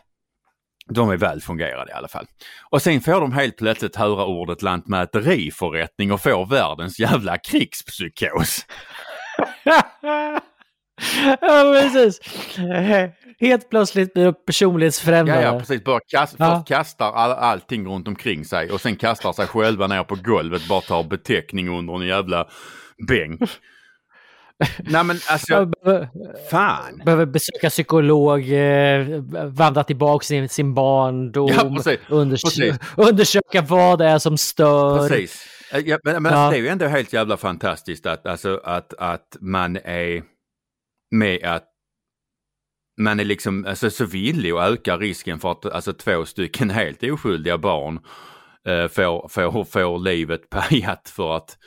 [0.89, 2.27] de är välfungerade i alla fall.
[2.71, 8.67] Och sen får de helt plötsligt höra ordet lantmäteriförrättning och får världens jävla krigspsykos.
[11.41, 12.21] ja, precis.
[13.41, 15.43] Helt plötsligt blir de personlighetsfrämmande.
[15.43, 15.85] Ja, ja, precis.
[15.85, 16.57] Bara kast, ja.
[16.57, 20.69] Först kastar all, allting runt omkring sig och sen kastar sig själva ner på golvet,
[20.69, 22.49] bara tar beteckning under en jävla
[23.09, 23.41] bänk.
[24.79, 26.09] Nej men alltså, behöver,
[26.51, 27.03] fan.
[27.05, 29.07] Behöver besöka psykolog, eh,
[29.47, 31.97] vandra tillbaka sin, sin barndom, ja, undersö
[32.97, 35.09] undersöka vad det är som stör.
[35.09, 35.47] Precis.
[35.73, 36.51] Eh, ja, men, men ja.
[36.51, 40.23] det är ju ändå helt jävla fantastiskt att, alltså, att, att man är
[41.13, 41.69] med att
[42.97, 47.03] man är liksom alltså, så villig att öka risken för att alltså, två stycken helt
[47.03, 48.01] oskyldiga barn
[48.65, 51.59] eh, får, får, får livet pajat för att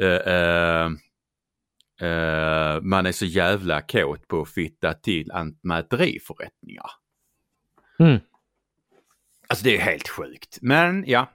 [0.00, 0.90] eh, eh,
[2.02, 6.90] Uh, man är så jävla kåt på att fitta till antmäteriförrättningar.
[7.98, 8.20] Mm.
[9.48, 10.58] Alltså det är helt sjukt.
[10.62, 11.30] Men ja.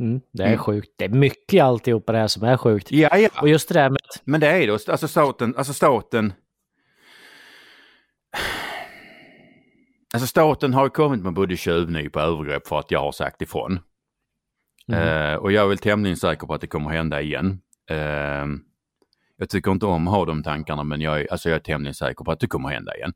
[0.00, 0.58] Mm, det är mm.
[0.58, 0.90] sjukt.
[0.96, 2.92] Det är mycket alltihopa det här som är sjukt.
[2.92, 3.28] Ja, ja.
[3.40, 4.00] Och just det där med...
[4.24, 4.88] Men det är det.
[4.88, 6.32] Alltså staten, alltså staten...
[10.14, 13.42] Alltså staten har ju kommit med både tjuvnyp och övergrepp för att jag har sagt
[13.42, 13.80] ifrån.
[14.88, 15.32] Mm.
[15.32, 17.60] Uh, och jag är väl tämligen säker på att det kommer hända igen.
[17.90, 18.46] Uh,
[19.36, 21.94] jag tycker inte om att ha de tankarna men jag är, alltså jag är tämligen
[21.94, 23.12] säker på att det kommer hända igen.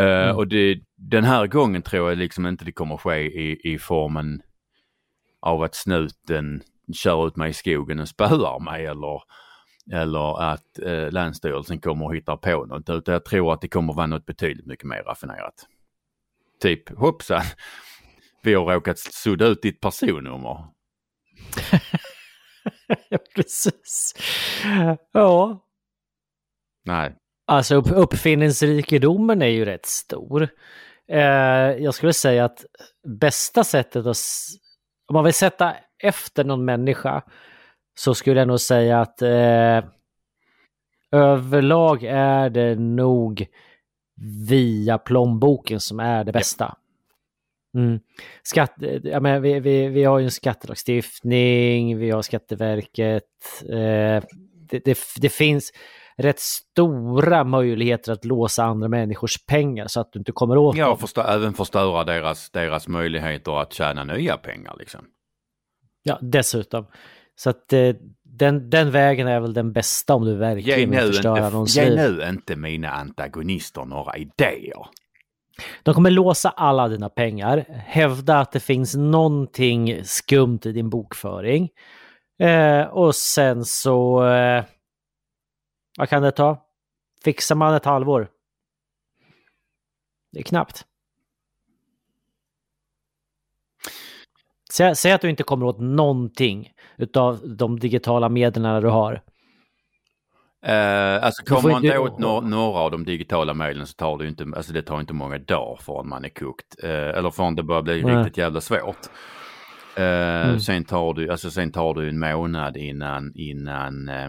[0.00, 0.36] Uh, mm.
[0.36, 4.42] Och det, den här gången tror jag liksom inte det kommer ske i, i formen
[5.40, 9.22] av att snuten kör ut mig i skogen och spöar mig eller,
[9.92, 12.90] eller att uh, Länsstyrelsen kommer och hittar på något.
[12.90, 15.66] Utan jag tror att det kommer vara något betydligt mycket mer raffinerat.
[16.60, 17.42] Typ hoppsan,
[18.42, 20.64] vi har råkat sudda ut ditt personnummer.
[23.08, 24.14] ja, precis.
[25.12, 25.64] Ja.
[26.84, 27.14] Nej.
[27.46, 30.48] Alltså upp, uppfinningsrikedomen är ju rätt stor.
[31.08, 31.20] Eh,
[31.78, 32.64] jag skulle säga att
[33.20, 34.16] bästa sättet att
[35.08, 37.22] om man vill sätta efter någon människa
[37.98, 39.84] så skulle jag nog säga att eh,
[41.12, 43.46] överlag är det nog
[44.48, 46.76] via plånboken som är det bästa.
[47.74, 48.00] Mm.
[48.42, 53.24] Skatt, ja, men vi, vi, vi har ju en skattelagstiftning, vi har Skatteverket.
[53.62, 54.24] Eh,
[54.70, 55.72] det, det, det, finns
[56.18, 60.86] rätt stora möjligheter att låsa andra människors pengar så att du inte kommer åt ja,
[60.86, 60.98] dem.
[60.98, 64.76] Förstö även förstöra deras, deras möjligheter att tjäna nya pengar.
[64.78, 65.04] Liksom.
[66.02, 66.86] Ja, dessutom.
[67.34, 71.50] Så att eh, den, den vägen är väl den bästa om du verkligen vill förstöra
[71.50, 71.84] någons liv.
[71.84, 74.86] Ge nu inte mina antagonister några idéer.
[75.82, 81.68] De kommer låsa alla dina pengar, hävda att det finns någonting skumt i din bokföring.
[82.42, 84.26] Eh, och sen så...
[84.26, 84.64] Eh,
[85.98, 86.64] vad kan det ta?
[87.24, 88.28] Fixar man ett halvår?
[90.32, 90.84] Det är knappt.
[94.72, 99.12] Säg, säg att du inte kommer åt någonting utav de digitala medlen du har.
[100.68, 104.28] Uh, alltså kommer man inte åt no några av de digitala medlen så tar det
[104.28, 106.84] inte, alltså det tar inte många dagar förrän man är kokt.
[106.84, 108.16] Uh, eller förrän det börjar bli Nej.
[108.16, 109.06] riktigt jävla svårt.
[109.98, 110.60] Uh, mm.
[110.60, 114.28] Sen tar du, alltså sen tar du en månad innan, innan uh,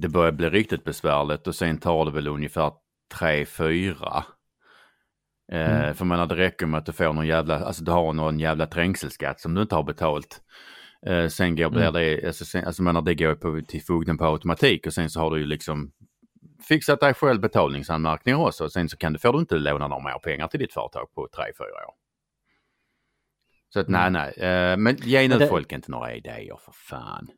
[0.00, 2.72] det börjar bli riktigt besvärligt och sen tar det väl ungefär
[3.18, 4.24] tre, fyra.
[5.52, 5.94] Mm.
[5.94, 8.66] För man det räcker med att du får någon jävla, alltså du har någon jävla
[8.66, 10.40] trängselskatt som du inte har betalt.
[11.06, 11.92] Eh, sen går mm.
[11.92, 15.20] det, alltså, sen, alltså menar, det går på, till fogden på automatik och sen så
[15.20, 15.92] har du ju liksom
[16.68, 18.64] fixat dig själv betalningsanmärkningar också.
[18.64, 21.14] Och sen så kan du, får du inte låna några mer pengar till ditt företag
[21.14, 21.94] på 3-4 år.
[23.68, 24.12] Så att mm.
[24.12, 24.50] nej, nej.
[24.50, 25.46] Eh, men ge nu det...
[25.46, 27.30] folk inte några idéer för fan.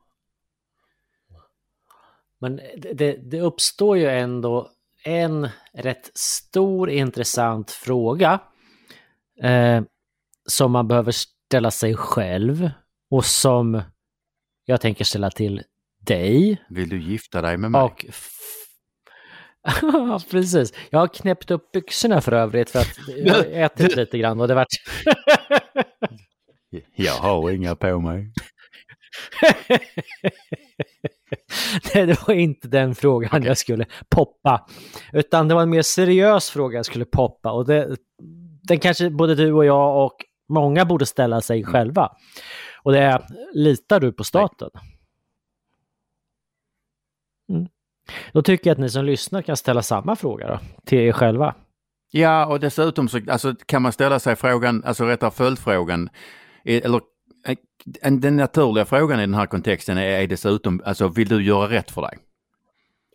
[2.40, 2.60] Men
[2.94, 4.70] det, det uppstår ju ändå
[5.04, 8.40] en rätt stor intressant fråga
[9.42, 9.82] eh,
[10.48, 12.70] som man behöver ställa sig själv
[13.10, 13.82] och som
[14.64, 15.62] jag tänker ställa till
[16.06, 16.62] dig.
[16.68, 17.82] Vill du gifta dig med mig?
[17.82, 18.06] Och
[19.82, 20.72] Ja, precis.
[20.90, 24.48] Jag har knäppt upp byxorna för övrigt för att jag har ätit lite grann och
[24.48, 24.66] det vart...
[26.94, 28.32] jag har inga på mig.
[31.94, 33.48] Nej, det var inte den frågan okay.
[33.48, 34.66] jag skulle poppa.
[35.12, 37.52] Utan det var en mer seriös fråga jag skulle poppa.
[37.52, 37.96] Och det,
[38.62, 40.16] den kanske både du och jag och
[40.48, 41.72] många borde ställa sig mm.
[41.72, 42.12] själva.
[42.82, 44.70] Och det är, litar du på staten?
[47.48, 47.68] Mm.
[48.32, 51.54] Då tycker jag att ni som lyssnar kan ställa samma fråga då, till er själva.
[52.10, 56.08] Ja, och dessutom så alltså, kan man ställa sig frågan, alltså rätta följdfrågan,
[56.64, 57.00] eller
[58.20, 61.90] den naturliga frågan i den här kontexten är, är dessutom, alltså vill du göra rätt
[61.90, 62.18] för dig?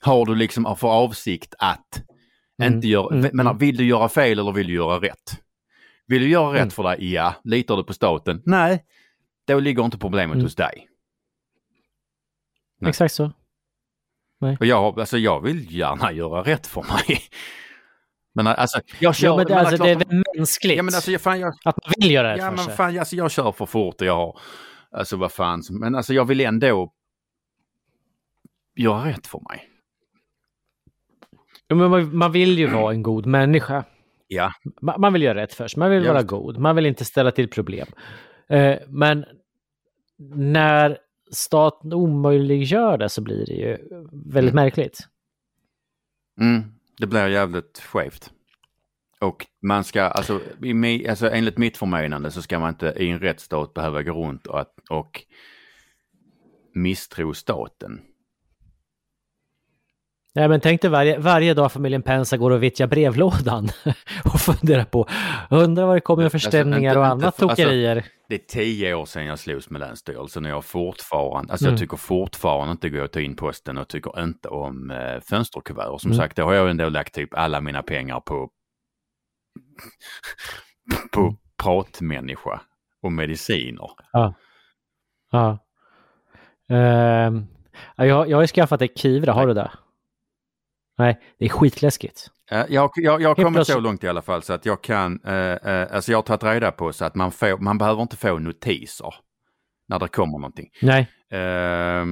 [0.02, 2.02] Har du liksom för avsikt att
[2.62, 2.74] mm.
[2.74, 3.32] inte göra, mm.
[3.34, 5.42] menar, vill du göra fel eller vill du göra rätt?
[6.08, 6.72] Vill du göra rätt mm.
[6.72, 7.14] för dig?
[7.14, 7.34] Ja.
[7.44, 8.42] Litar du på staten?
[8.46, 8.86] Nej.
[9.48, 10.46] Då ligger inte problemet mm.
[10.46, 10.88] hos dig.
[12.80, 12.90] Nej.
[12.90, 13.32] Exakt så.
[14.42, 14.58] Nej.
[14.60, 17.22] Och jag, alltså, jag vill gärna göra rätt för mig.
[18.36, 19.28] Men alltså, jag kör...
[19.28, 21.78] Ja, men det, alltså, det är väl mänskligt ja, men alltså, jag, fan, jag, att
[21.86, 22.76] man vill göra rätt ja, men.
[22.76, 24.40] Fan, alltså, jag kör för fort och jag har...
[24.92, 25.62] Alltså vad fan.
[25.70, 26.94] Men alltså jag vill ändå
[28.76, 29.70] göra rätt för mig.
[31.68, 33.84] Ja, men man, man vill ju vara en god människa.
[34.28, 34.52] Ja.
[34.82, 35.80] Man, man vill göra rätt för sig.
[35.80, 36.10] Man vill Just.
[36.10, 36.58] vara god.
[36.58, 37.88] Man vill inte ställa till problem.
[38.50, 39.26] Eh, men
[40.36, 40.98] när
[41.32, 43.78] staten omöjliggör det så blir det ju
[44.12, 44.64] väldigt mm.
[44.64, 45.00] märkligt.
[46.42, 46.64] Mm,
[46.98, 48.32] det blir jävligt skevt.
[49.20, 53.20] Och man ska, alltså, i, alltså enligt mitt förmenande så ska man inte i en
[53.20, 55.26] rättsstat behöva gå runt och, och
[56.74, 58.02] misstro staten.
[60.36, 63.70] Nej men tänk dig varje, varje dag familjen Pensa går och vittjar brevlådan
[64.34, 65.08] och funderar på,
[65.50, 67.96] undrar vad det kommer för alltså, stämningar alltså, och annat tokerier.
[67.96, 71.74] Alltså, det är tio år sedan jag slogs med Länsstyrelsen och jag fortfarande, alltså mm.
[71.74, 75.88] jag tycker fortfarande inte går att ta in posten och tycker inte om eh, fönsterkuvert.
[75.88, 76.18] Och som mm.
[76.18, 78.50] sagt, då har jag ändå lagt typ alla mina pengar på
[81.12, 82.62] på pratmänniska
[83.02, 83.90] och mediciner.
[84.12, 84.34] Ja.
[85.32, 85.60] Ja.
[86.72, 87.44] Uh,
[87.96, 89.72] jag, jag har ju skaffat ett Kivra, har du det?
[90.98, 92.28] Nej, det är skitläskigt.
[92.50, 95.34] Jag, jag, jag har kommit så långt i alla fall så att jag kan, eh,
[95.36, 98.40] eh, alltså jag har tagit reda på så att man, får, man behöver inte få
[98.40, 99.16] notiser
[99.88, 100.70] när det kommer någonting.
[100.82, 101.00] Nej.
[101.32, 102.06] Eh,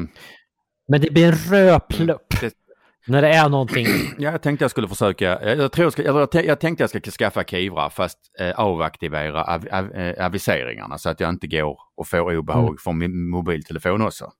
[0.88, 2.41] Men det blir en röd plupp.
[2.41, 2.54] Det,
[3.08, 3.88] när det är någonting.
[4.17, 7.12] Ja, jag tänkte jag skulle försöka, jag, tror jag, ska, jag, jag tänkte jag ska
[7.12, 12.08] skaffa Kivra fast eh, avaktivera av, av, eh, aviseringarna så att jag inte går och
[12.08, 12.78] får obehag mm.
[12.78, 14.32] från min mobiltelefon också.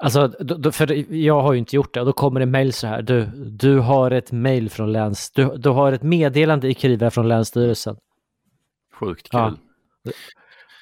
[0.00, 0.32] Alltså,
[0.72, 3.02] för jag har ju inte gjort det och då kommer det mejl så här.
[3.02, 5.30] Du, du har ett mejl från läns...
[5.30, 7.96] Du, du har ett meddelande i Kivra från Länsstyrelsen.
[8.94, 9.40] Sjukt kul.
[9.40, 9.54] Ja.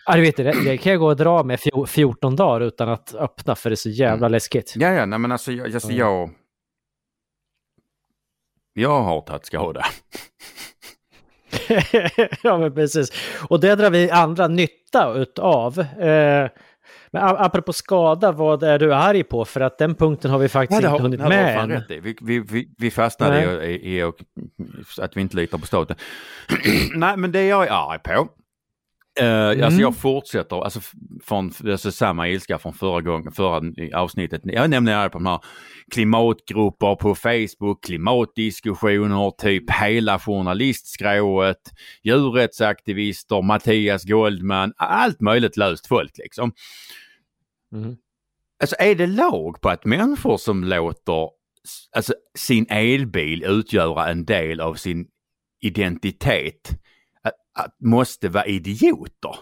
[0.07, 2.89] Ja, du vet, det, det kan jag gå och dra med fjo- 14 dagar utan
[2.89, 4.73] att öppna för det är så jävla läskigt.
[4.77, 6.31] Ja, ja, nej men alltså, jag, alltså jag...
[8.73, 9.85] Jag har tagit skada.
[12.43, 13.13] ja, men precis.
[13.49, 15.79] Och det drar vi andra nytta utav.
[15.81, 16.49] Eh,
[17.11, 19.45] men apropå skada, vad är du arg på?
[19.45, 21.71] För att den punkten har vi faktiskt inte hunnit nej, har med än.
[21.71, 22.01] rätt i.
[22.01, 24.03] Vi, vi, vi, vi fastnade i, i, i
[25.01, 25.97] att vi inte litar på staten.
[26.95, 28.29] nej, men det jag är arg på.
[29.21, 29.81] Alltså Mm.
[29.81, 30.81] jag fortsätter, alltså
[31.25, 34.41] från alltså samma ilska från förra gången, förra avsnittet.
[34.45, 35.41] Jag arg på de här
[35.93, 46.53] klimatgrupper på Facebook, klimatdiskussioner, typ hela journalistskrået, djurrättsaktivister, Mattias Goldman, allt möjligt löst folk liksom.
[47.75, 47.97] Mm.
[48.61, 51.29] Alltså är det lag på att människor som låter
[51.97, 55.07] alltså, sin elbil utgöra en del av sin
[55.61, 56.71] identitet
[57.57, 59.37] att, måste vara idioter?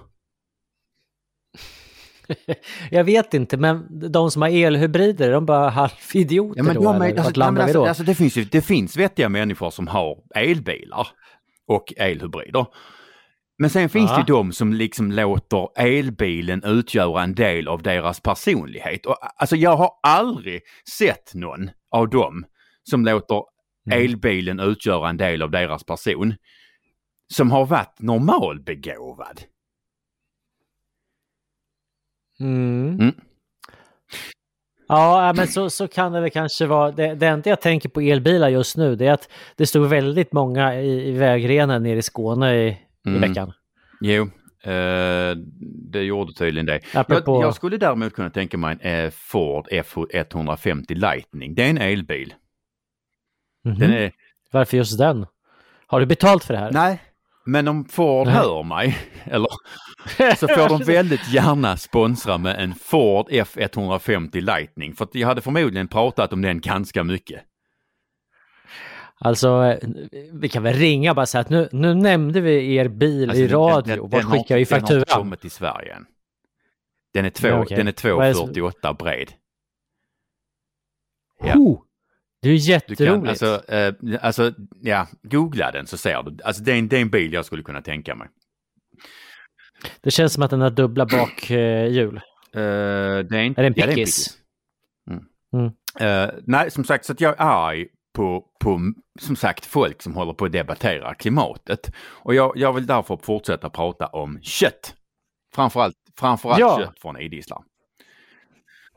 [2.90, 6.82] Jag vet inte, men de som har elhybrider, de bara halvidioter då?
[6.82, 7.06] de eller?
[7.06, 7.78] är, alltså, nej, men vi då?
[7.78, 11.08] alltså, alltså, det, finns ju, det finns vettiga människor som har elbilar
[11.66, 12.66] och elhybrider.
[13.58, 14.16] Men sen finns Ja.
[14.16, 19.06] det de som liksom låter elbilen utgöra en del av deras personlighet.
[19.06, 20.60] Och, alltså jag har aldrig
[20.98, 22.44] sett någon av dem
[22.90, 23.42] som låter
[23.86, 24.04] Mm.
[24.04, 26.34] elbilen utgöra en del av deras person
[27.32, 29.40] som har varit normalbegåvad.
[32.40, 32.94] Mm.
[33.00, 33.14] Mm.
[34.88, 36.90] Ja, men så, så kan det väl kanske vara.
[36.90, 40.32] Det, det enda jag tänker på elbilar just nu det är att det stod väldigt
[40.32, 43.24] många i, i vägrenen nere i Skåne i, Mm.
[43.24, 43.52] i veckan.
[44.00, 44.22] Jo,
[44.62, 45.36] eh,
[45.92, 46.80] det gjorde tydligen det.
[46.92, 51.54] Jag, Apropå, jag skulle däremot kunna tänka mig en eh, Ford F150 Lightning.
[51.54, 52.34] Det är en elbil.
[53.64, 53.78] Mhm.
[53.78, 54.12] Den är,
[54.50, 55.26] Varför just den?
[55.86, 56.70] Har du betalt för det här?
[56.72, 57.02] nej,
[57.46, 58.36] men om Ford Nej.
[58.36, 59.48] hör mig, eller
[60.36, 64.94] så får de väldigt gärna sponsra med en Ford F150 Lightning.
[64.94, 67.42] För att jag hade förmodligen pratat om den ganska mycket.
[69.18, 69.88] Alltså, eh,
[70.32, 73.48] vi kan väl ringa bara säga att nu, nu nämnde vi er bil Alltså, i
[73.48, 73.82] radio.
[73.94, 75.18] den- Vart den skickar vi Den har inte fakturan?
[75.22, 76.06] kommit till Sverige än.
[77.12, 77.76] Den är, två, Ja, okej.
[77.76, 79.32] den är Vad är det som- 2,48 bred.
[81.44, 81.54] Ja.
[81.56, 81.80] Oh,
[82.44, 83.40] det är ju Du jätteroligt.
[83.40, 86.42] kan, alltså, eh, alltså, ja, googla den så ser du.
[86.44, 88.28] Alltså det är, en, det är en bil jag skulle kunna tänka mig.
[90.00, 92.16] Det känns som att den har dubbla bakhjul.
[92.16, 92.20] Eh,
[92.52, 94.38] det är, inte, Är det en ja, pickis?
[95.10, 95.24] Mm.
[95.52, 95.72] Mm.
[96.00, 98.80] Eh, nej, som sagt, så att jag är arg på, på,
[99.20, 101.90] som sagt, folk som håller på att debattera klimatet.
[101.98, 104.94] Och jag, jag vill därför fortsätta prata om kött.
[105.54, 106.78] Framförallt, framförallt Ja.
[106.78, 107.62] kött från idisslar.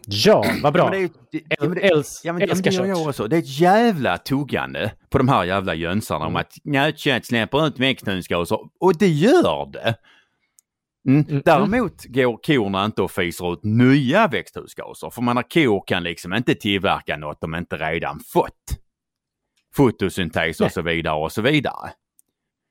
[0.10, 0.96] Ja, vad bra.
[0.96, 3.08] Ja, det ja, Äls, Ja älskar gör jag kött.
[3.08, 3.28] också.
[3.28, 6.40] Det är ett jävla tuggande på de här jävla jönsarna om Mm.
[6.42, 8.60] att nötkött släpper ut växthusgaser.
[8.80, 9.96] Och det gör det.
[11.08, 11.26] Mm.
[11.30, 11.42] Mm.
[11.46, 15.10] Däremot går korna inte och fiser ut nya växthusgaser.
[15.10, 18.78] För man har kor kan liksom inte tillverka något de inte redan fått.
[19.76, 21.90] Fotosyntes och så vidare och så vidare.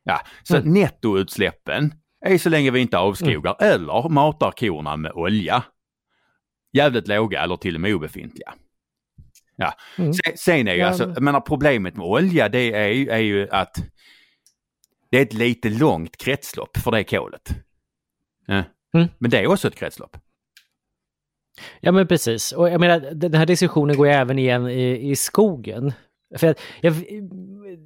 [0.04, 0.72] Ja, så Mm.
[0.72, 1.94] nettoutsläppen
[2.26, 5.62] är så länge vi inte avskogar eller matar korna med olja.
[6.72, 8.54] Jävligt låga eller till och med obefintliga.
[9.56, 9.74] Ja.
[9.98, 10.12] Mm.
[10.12, 13.08] Sen, sen är ju Ja, alltså, men- jag menar problemet med olja det är ju,
[13.08, 13.76] är ju att
[15.10, 17.50] det är ett lite långt kretslopp för det kolet.
[18.46, 18.62] Ja.
[18.94, 19.08] Mm.
[19.18, 20.16] Men det är också ett kretslopp.
[21.80, 22.52] Ja men precis.
[22.52, 25.92] Och jag menar, den här diskussionen går ju även igen i, i skogen.
[26.38, 26.94] För att jag,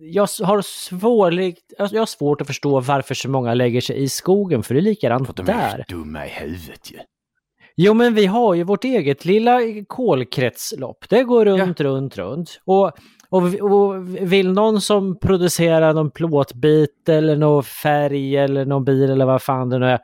[0.00, 4.62] jag har svårligt, jag har svårt att förstå varför så många lägger sig i skogen,
[4.62, 5.84] för det är För likadant att de är där.
[5.88, 6.98] dumma i huvudet ju.
[7.76, 11.04] Jo men vi har ju vårt eget lilla kolkretslopp.
[11.08, 12.60] Det går runt, runt, runt.
[12.64, 12.92] Och,
[13.28, 19.24] och, och vill någon som producerar någon plåtbit eller någon färg eller någon bil eller
[19.24, 19.98] vad fan det nu är.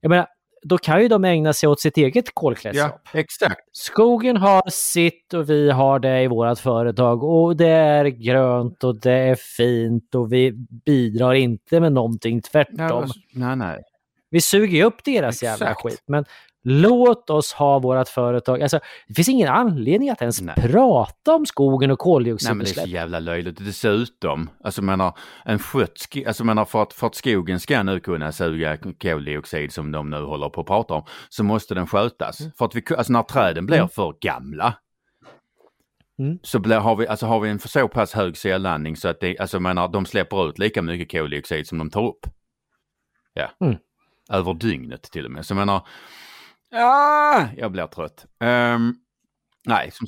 [0.00, 0.26] Jag menar,
[0.62, 3.00] då kan ju de ägna sig åt sitt eget kolkretslopp.
[3.12, 3.60] Ja, exakt.
[3.72, 9.00] Skogen har sitt och vi har det i vårt företag och det är grönt och
[9.00, 10.52] det är fint och vi
[10.86, 12.76] bidrar inte med någonting, tvärtom.
[12.78, 13.82] Ja, nej, nej.
[14.30, 15.82] Vi suger ju upp deras jävla Exakt.
[15.82, 16.02] skit.
[16.06, 16.24] Men
[16.64, 18.62] låt oss ha vårt företag.
[18.62, 20.54] Alltså, det finns ingen anledning att ens Nej.
[20.56, 22.86] prata om skogen och Nej men det är så koldioxidutsläpp.
[22.88, 23.56] jävla löjligt.
[23.64, 28.00] Dessutom, alltså jag menar, en skött sk- alltså för att, för att skogen ska nu
[28.00, 32.40] kunna suga koldioxid som de nu håller på att prata om, så måste den skötas.
[32.40, 32.52] Mm.
[32.58, 34.74] För att vi, alltså när träden blir för gamla,
[36.20, 36.38] Mm.
[36.42, 39.38] så blir, har, vi, alltså har vi en så pass hög cellandning så att det,
[39.38, 42.26] alltså menar, de släpper ut lika mycket koldioxid som de tar upp.
[43.34, 43.50] Ja.
[43.66, 43.76] Mm.
[44.32, 45.46] Över dygnet till och med.
[45.46, 45.86] Så menar,
[46.70, 48.26] ja, jag blir trött.
[48.40, 48.94] Ehm,
[49.66, 50.06] nej, som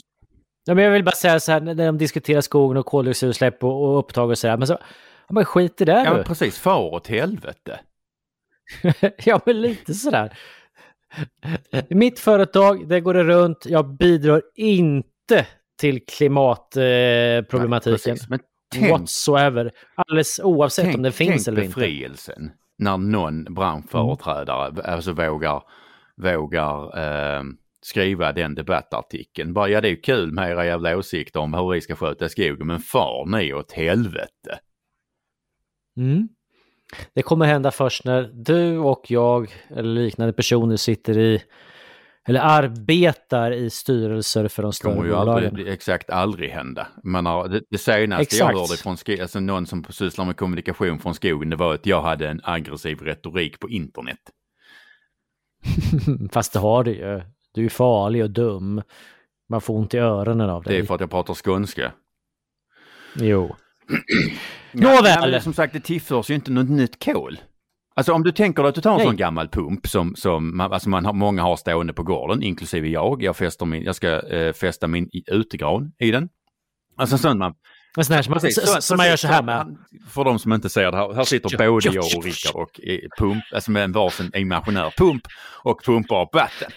[0.64, 3.84] Ja, men jag vill bara säga så här, när de diskuterar skogen och koldioxidutsläpp och,
[3.84, 4.72] och upptag och så här, men så,
[5.28, 7.80] ja, men skit i det Ja men precis, far åt helvete.
[9.24, 10.38] ja, men lite sådär.
[11.88, 13.66] Mitt företag, det går det runt.
[13.66, 15.46] Jag bidrar inte
[15.80, 18.16] till klimatproblematiken.
[18.28, 18.38] Nej,
[18.74, 19.70] tänk, whatsoever.
[19.94, 21.74] Alldeles oavsett tänk, om det finns tänk eller inte.
[21.80, 24.82] befrielsen när någon branschföreträdare Mm.
[24.84, 25.62] alltså vågar,
[26.20, 26.98] vågar
[27.38, 27.42] eh,
[27.82, 29.52] skriva den debattartikeln.
[29.54, 32.66] Bara, ja det är kul med era jävla åsikter om hur vi ska sköta skogen
[32.66, 34.58] men far ni åt helvete.
[35.96, 36.28] Mm.
[37.14, 41.42] Det kommer hända först när du och jag eller liknande personer sitter i
[42.28, 45.46] eller arbetar i styrelser för de Det större kommer ju bolagen.
[45.48, 46.86] aldrig, exakt aldrig hända.
[47.04, 48.52] Men ja, det, det senaste Exakt.
[48.52, 51.86] jag hörde från sko- alltså någon som sysslar med kommunikation från skogen, det var att
[51.86, 54.18] jag hade en aggressiv retorik på internet.
[56.32, 57.22] Fast det har du ju.
[57.54, 58.82] Du är farlig och dum.
[59.48, 60.78] Man får ont i öronen av Det dig.
[60.80, 61.92] är för att jag pratar skånska.
[63.16, 63.56] Jo.
[63.88, 63.96] Ja,
[64.72, 65.30] Nåväl.
[65.30, 67.38] men som sagt, det tillförs ju inte något nytt kol.
[67.94, 69.06] Alltså om du tänker dig att du tar en Nej.
[69.06, 72.88] sån gammal pump som, som man, alltså man har, många har stående på gården, inklusive
[72.88, 73.22] jag.
[73.22, 76.28] Jag, fäster min, jag ska eh, fästa min utegran i den.
[76.96, 77.54] Alltså en sån man...
[77.96, 79.76] En sån här som, Precis, som, som man gör så här med.
[80.08, 82.54] För de som inte ser det här, här sitter både ja, jag ja, och Rickard
[82.54, 82.80] och
[83.18, 85.22] pump, alltså med en varsin imaginär pump
[85.62, 86.70] och pumpar upp vatten.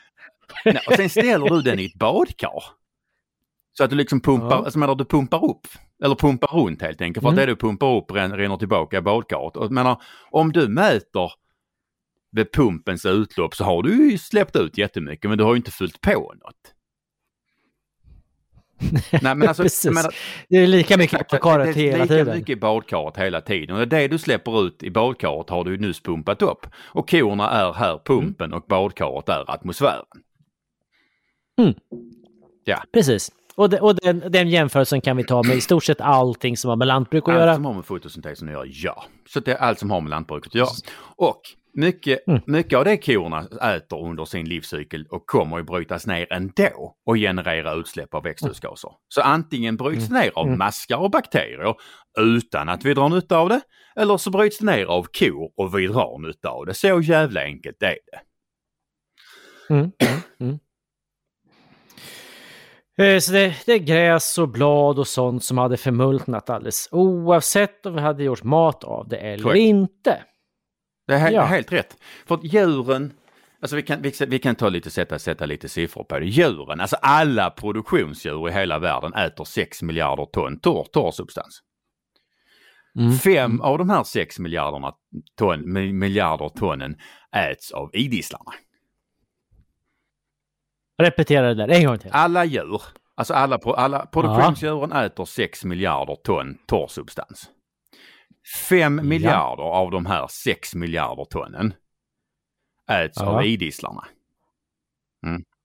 [0.64, 2.64] Nej, och sen ställer du den i ett badkar.
[3.72, 4.64] Så att du liksom pumpar, Ja.
[4.64, 5.66] alltså menar du pumpar upp,
[6.04, 7.22] eller pumpar runt helt enkelt.
[7.22, 7.46] För att Mm.
[7.46, 9.56] det du pumpar upp ren- rinner tillbaka i badkaret.
[9.56, 11.32] Och menar, om du mäter
[12.32, 15.70] vid pumpens utlopp så har du ju släppt ut jättemycket men du har ju inte
[15.70, 16.74] fyllt på något.
[19.22, 19.84] Nej men alltså, Precis.
[19.94, 20.14] menar,
[20.48, 22.36] Det är lika mycket det, på karet det är hela lika tiden.
[22.38, 23.76] mycket i badkaret hela tiden.
[23.76, 26.66] Och det du släpper ut i badkaret har du nyss pumpat upp.
[26.76, 30.04] Och korna är här pumpen och badkaret är atmosfären.
[32.92, 33.30] Precis.
[33.54, 36.68] Och, det, och den, den jämförelsen kan vi ta med i stort sett allting som
[36.68, 37.54] har med lantbruk att Allt göra.
[37.54, 39.04] som har med fotosyntesen att göra, ja.
[39.28, 40.68] Så det är allt som har med lantbruket att göra.
[41.16, 41.40] Och
[41.72, 42.40] mycket, Mm.
[42.46, 47.14] mycket av det korna äter under sin livscykel och kommer att brytas ner ändå och
[47.16, 48.90] generera utsläpp av växthusgaser.
[49.08, 50.22] Så antingen bryts Mm.
[50.22, 51.74] ner av maskar och bakterier
[52.18, 53.60] utan att vi drar nytta av det.
[53.96, 56.74] Eller så bryts det ner av kor och vi drar nytta av det.
[56.74, 58.20] Så jävla enkelt är det.
[59.74, 59.90] Mm.
[60.40, 60.58] Mm.
[62.98, 67.86] Eh, Så det, det är gräs och blad och sånt som hade förmultnat alldeles oavsett
[67.86, 69.58] om vi hade gjort mat av det eller Korrekt.
[69.60, 70.22] inte.
[71.10, 71.42] Det är he- Ja.
[71.44, 71.96] helt rätt.
[72.26, 73.12] För att djuren,
[73.60, 76.26] alltså vi kan, vi, vi kan ta lite, sätta, sätta lite siffror på det.
[76.26, 81.60] Djuren, alltså alla produktionsdjur i hela världen äter 6 miljarder ton torr, torr substans.
[82.98, 83.12] Mm.
[83.12, 84.92] Fem av de här 6 miljarderna
[85.38, 86.96] ton, mi- miljarder tonnen
[87.36, 88.52] äts av idisslarna.
[91.02, 92.10] Repetera det där en gång till.
[92.12, 92.82] Alla djur,
[93.14, 97.50] alltså alla, alla produktionsdjuren äter 6 miljarder ton torr substans.
[98.68, 101.74] 5 miljarder av de här 6 miljarder tonnen
[102.90, 103.26] äts Ja.
[103.26, 104.04] av idisslarna.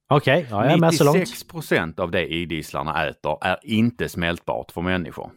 [0.09, 1.17] Okej, ja, jag är med så långt.
[1.17, 5.31] 96 procent av det idisslarna äter är inte smältbart för människor.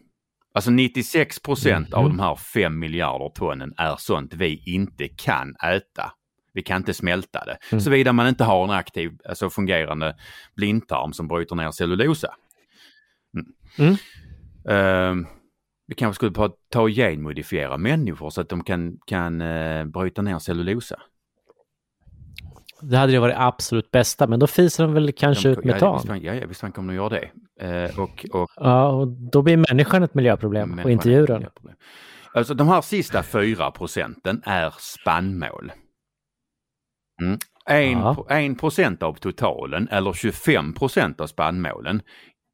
[0.53, 2.17] Alltså 96 procent av Mhm.
[2.17, 6.11] de här 5 miljarder tonnen är sånt vi inte kan äta.
[6.53, 7.57] Vi kan inte smälta det.
[7.71, 7.81] Mm.
[7.81, 10.15] Såvida man inte har en aktiv, alltså fungerande
[10.55, 12.33] blindtarm som bryter ner cellulosa.
[13.79, 13.95] Mm.
[14.69, 15.27] Ehm,
[15.89, 20.39] vi kanske skulle ta och genmodifiera människor så att de kan, kan eh, bryta ner
[20.39, 21.01] cellulosa.
[22.81, 26.21] Det hade ju varit absolut bästa, men då fiser de väl kanske De- ut metan.
[26.23, 27.29] Ja, ja, visst fan kommer de göra det.
[27.59, 31.29] Eh, och, och Ja, och då blir människan ett miljöproblem och Människan inte är ett
[31.29, 31.45] djuren.
[32.33, 35.71] Alltså de här sista fyra procenten är spannmål.
[37.21, 37.37] Mm.
[37.65, 38.25] En, Ja.
[38.29, 42.01] en procent av totalen eller 25 procent av spannmålen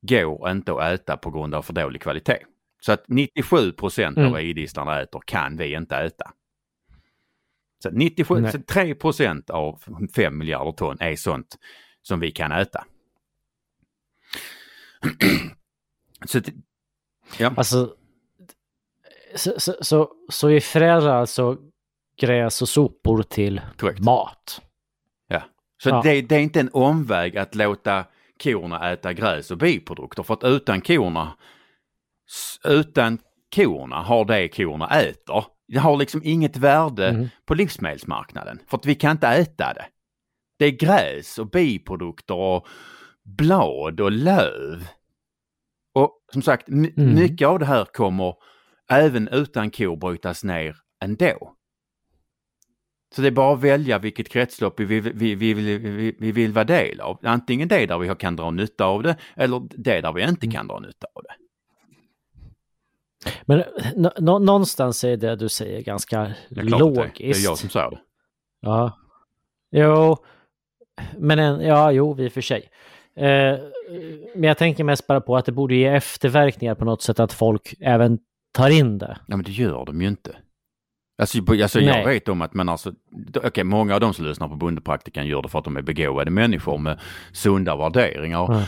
[0.10, 2.38] går inte att äta på grund av för dålig kvalitet.
[2.86, 4.34] Så att 97 procent av Mm.
[4.34, 6.32] vad idisslarna äter kan vi inte äta.
[7.84, 8.52] Så 97, Nej.
[8.52, 9.84] så 3 procent av
[10.16, 11.56] 5 miljarder ton är sånt
[12.02, 12.86] som vi kan äta.
[16.26, 16.42] så
[17.40, 17.54] ja.
[17.58, 17.96] Alltså,
[19.36, 21.58] så, så, så, så vi förädlar alltså
[22.20, 24.00] gräs och sopor till Korrekt.
[24.00, 24.62] mat.
[25.84, 26.02] Så Ja.
[26.04, 28.06] det, det är inte en omväg att låta
[28.44, 31.38] korna äta gräs och biprodukter för att utan korna,
[32.64, 33.20] utan
[33.56, 35.46] korna har det korna äter.
[35.68, 37.28] Det har liksom inget värde Mm.
[37.46, 39.86] på livsmedelsmarknaden för att vi kan inte äta det.
[40.60, 42.68] Det är gräs och biprodukter och
[43.24, 44.88] blad och löv.
[45.96, 46.92] Och som sagt, Mm.
[47.16, 48.36] mycket av det här kommer
[48.90, 51.52] även utan kor brytas ner ändå.
[53.16, 56.32] Så det är bara att välja vilket kretslopp vi, vi, vi, vi, vi, vi, vi
[56.32, 57.20] vill vara del av.
[57.24, 60.68] Antingen det där vi kan dra nytta av det eller det där vi inte kan
[60.68, 61.36] dra nytta av det.
[63.46, 63.64] Men
[63.96, 66.66] nå- nå- någonstans är det du säger ganska att det är.
[66.66, 67.18] logiskt.
[67.18, 68.00] Det är jag som säger det.
[68.62, 69.00] Ja.
[69.72, 70.18] Jo,
[71.18, 72.70] men en, ja, jo, i och för sig.
[73.18, 73.58] Eh,
[74.36, 77.34] men jag tänker mest bara på att det borde ge efterverkningar på något sätt att
[77.34, 78.20] folk även
[78.54, 79.18] tar in det.
[79.28, 80.36] Ja, men det gör de ju inte.
[81.18, 82.94] Alltså, alltså jag vet om att, men alltså,
[83.44, 86.32] okej, många av de som lyssnar på Bondepraktikan gör det för att de är begåvade
[86.32, 87.00] människor med
[87.34, 88.54] sunda värderingar.
[88.54, 88.64] Mm.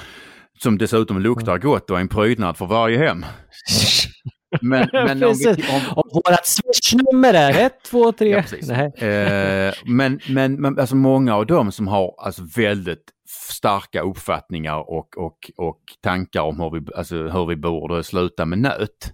[0.59, 3.25] Som dessutom luktar gott och är en prydnad för varje hem.
[4.61, 8.29] Men, men om vi, om, Och vårt swishnummer är 1, 2, 3.
[8.29, 8.69] Ja, precis.
[8.69, 13.03] Eh, men men, men alltså många av dem som har alltså väldigt
[13.51, 18.59] starka uppfattningar och, och, och tankar om hur vi, alltså hur vi borde sluta med
[18.59, 19.13] nöt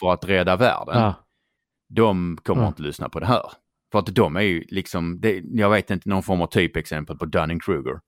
[0.00, 1.14] för att rädda världen, Ja.
[1.88, 2.68] de kommer Ja.
[2.68, 3.42] inte lyssna på det här.
[3.92, 7.24] För att de är ju liksom, det, jag vet inte, någon form av typexempel på
[7.24, 8.00] Dunning-Kruger.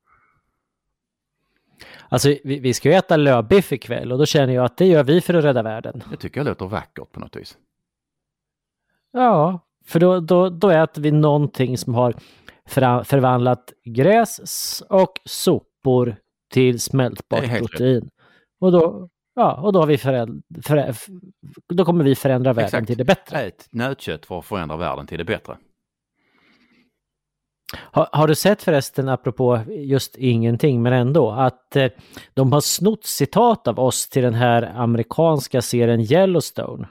[2.09, 5.05] Alltså, vi, vi ska ju äta lövbiff ikväll och då känner jag att det gör
[5.05, 6.03] vi för att rädda världen.
[6.11, 7.57] Det tycker jag låter vackert på något vis.
[9.13, 12.15] Ja, för då, då, då äter vi någonting som har
[13.05, 16.17] förvandlat gräs och sopor
[16.53, 17.59] till smältbart rätt.
[17.59, 18.09] protein.
[18.61, 20.95] Och då, ja, och då, har vi föränd- förä-
[21.75, 22.87] då kommer vi förändra världen Exakt.
[22.87, 23.39] till det bättre.
[23.39, 25.57] Ät nötkött för att förändra världen till det bättre.
[27.75, 31.91] Har, har du sett förresten, apropå just ingenting, men ändå, att eh,
[32.35, 36.89] de har snott citat av oss till den här amerikanska serien Yellowstone?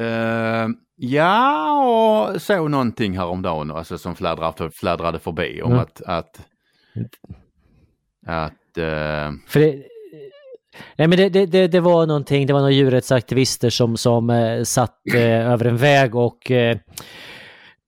[0.00, 5.82] Uh, ja, och såg någonting häromdagen alltså, som fladdrade, fladdrade förbi om Mm.
[5.82, 6.40] att, att,
[8.26, 9.82] att eh, För det,
[10.96, 14.62] nej men det, det, det, det var någonting, det var några djurrättsaktivister som, som eh,
[14.62, 16.78] satt eh, över en väg och eh,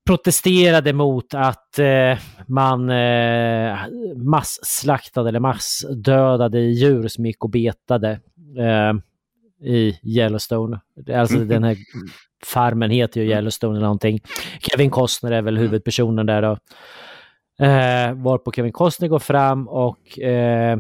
[0.07, 3.76] protesterade mot att eh, man eh,
[4.16, 8.11] massslaktade eller massdödade djur som gick och betade
[8.59, 8.92] eh,
[9.68, 10.80] i Yellowstone.
[11.14, 11.76] Alltså den här
[12.44, 14.20] farmen heter ju Yellowstone eller någonting.
[14.61, 16.50] Kevin Costner är väl huvudpersonen där då.
[17.64, 20.78] Eh, varpå Kevin Costner går fram och eh,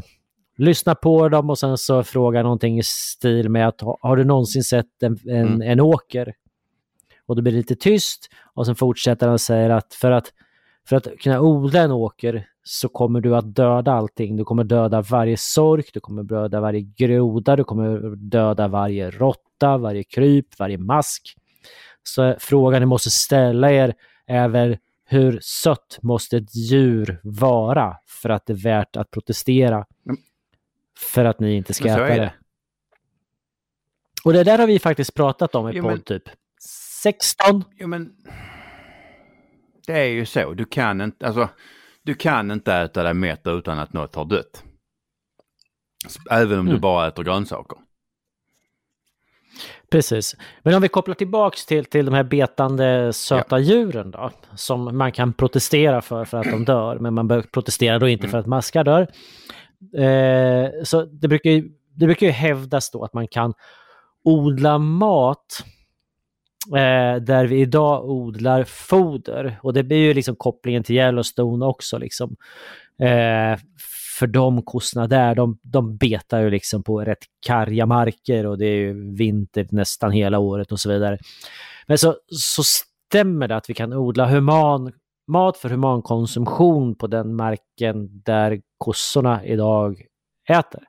[0.58, 4.24] lyssnar på dem och sen så frågar någonting i stil med att "Ha- har du
[4.24, 5.62] någonsin sett en, en, Mm.
[5.62, 6.32] en åker?
[7.26, 10.32] Och då blir det lite tyst och sen fortsätter han och säger att för att
[10.88, 14.36] för att kunna odla en åker så kommer du att döda allting.
[14.36, 19.78] Du kommer döda varje sork, du kommer döda varje groda, du kommer döda varje råtta,
[19.78, 21.36] varje kryp, varje mask.
[22.02, 23.94] Så frågan ni måste ställa er
[24.26, 29.76] är väl hur sött måste ett djur vara för att det är värt att protestera?
[29.76, 30.16] Mm.
[30.98, 32.14] För att ni inte ska äta det.
[32.14, 32.32] det.
[34.24, 36.22] Och det där har vi faktiskt pratat om i Jo, podd men- typ
[37.06, 37.64] 16.
[37.78, 38.12] Jo men
[39.86, 41.48] det är ju så, du kan inte, alltså
[42.02, 44.64] du kan inte äta dig mätt utan att något har dött.
[46.30, 46.80] Även om du Mm.
[46.80, 47.78] bara äter grönsaker.
[49.90, 50.36] Precis.
[50.62, 55.12] Men om vi kopplar tillbaks till, till de här betande söta djuren då, som man
[55.12, 58.46] kan protestera för för att de dör, men man bör protestera då inte för att
[58.46, 59.00] maskar dör.
[60.02, 63.54] Eh, så det brukar, ju, det brukar ju hävdas då att man kan
[64.24, 65.64] odla mat
[66.74, 69.58] eh, där vi idag odlar foder.
[69.62, 71.98] Och det blir ju liksom kopplingen till Yellowstone också.
[71.98, 72.36] Liksom.
[72.98, 73.58] Eh,
[74.18, 78.66] för de kossorna där, de, de betar ju liksom på rätt karga marker och det
[78.66, 81.18] är ju vinter nästan hela året och så vidare.
[81.86, 84.92] Men så, så stämmer det att vi kan odla human,
[85.26, 90.02] mat för humankonsumtion på den marken där kossorna idag
[90.48, 90.82] äter.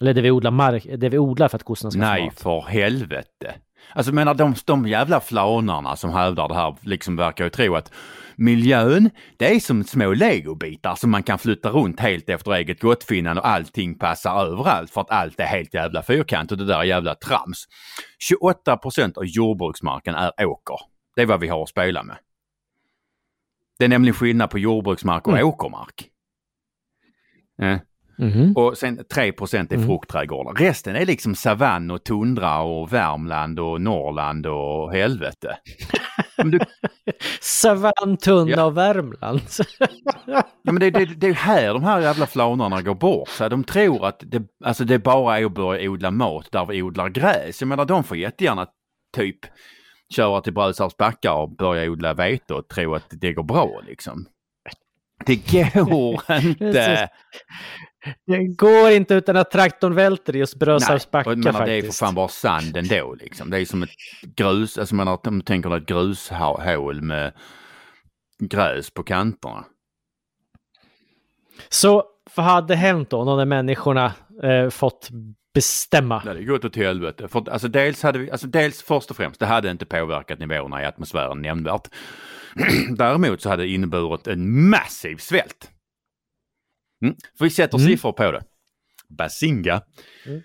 [0.00, 2.40] Eller det vi odlar, mark, det vi odlar för att kossorna ska få Nej, mat.
[2.40, 3.54] för helvete.
[3.92, 7.92] Alltså menar de, de jävla flaunarna som hävdar det här liksom verkar ju tro att
[8.36, 13.40] miljön, det är som små legobitar som man kan flytta runt helt efter eget gottfinnande
[13.42, 16.84] och allting passar överallt för att allt är helt jävla fyrkant och det där är
[16.84, 17.64] jävla trams.
[18.18, 20.76] 28 procent av jordbruksmarken är åker.
[21.16, 22.16] Det är vad vi har att spela med.
[23.78, 25.46] Det är nämligen skillnad på jordbruksmark och Mm.
[25.48, 26.08] åkermark.
[27.62, 27.78] Eh.
[28.18, 28.52] Mhm.
[28.56, 29.86] Och sen 3 är Mm.
[29.86, 30.52] fruktträdgårdar.
[30.54, 35.56] Resten är liksom savann och tundra och Värmland och Norrland och helvete.
[36.44, 36.58] Du,
[37.40, 38.64] Savann, Tunna Ja.
[38.64, 39.40] och Värmland.
[40.26, 43.28] ja, men det, det, det är här de här jävla flaunarna går bort.
[43.28, 46.82] Så de tror att det, alltså det bara är att börja odla mat där vi
[46.82, 47.60] odlar gräs.
[47.60, 48.66] Jag menar de får jättegärna
[49.16, 49.38] typ
[50.14, 54.26] köra till Brösarps backar och börja odla vete och tro att det går bra liksom.
[55.26, 55.36] Det
[55.74, 57.08] går inte.
[58.26, 61.64] Det går inte utan att traktorn välter just Brösarps menar, faktiskt.
[61.66, 63.50] det är för fan bara sand ändå liksom.
[63.50, 63.90] Det är som ett
[64.36, 67.32] grus, alltså man du tänker ett grushål med
[68.38, 69.64] gräs på kanterna.
[71.68, 75.08] Så vad hade hänt då när människorna eh, fått
[75.54, 76.20] bestämma.
[76.22, 77.28] Det hade gått åt helvete.
[77.28, 80.82] För, alltså, dels hade vi, alltså, dels först och främst, det hade inte påverkat nivåerna
[80.82, 81.88] i atmosfären nämnvärt.
[82.96, 85.70] Däremot så hade det inneburit en massiv svält.
[87.02, 87.14] Mm.
[87.38, 87.90] För vi sätter Mm.
[87.90, 88.42] siffror på det.
[89.08, 89.82] Basinga.
[90.26, 90.42] Mm.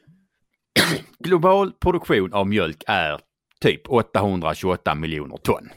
[1.20, 3.20] Global produktion av mjölk är
[3.62, 5.70] typ 828 miljoner ton.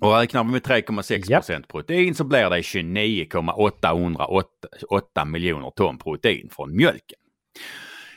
[0.00, 1.40] Och räknar vi med 3,6 Japp.
[1.40, 7.18] procent protein så blir det 29,808 miljoner ton protein från mjölken.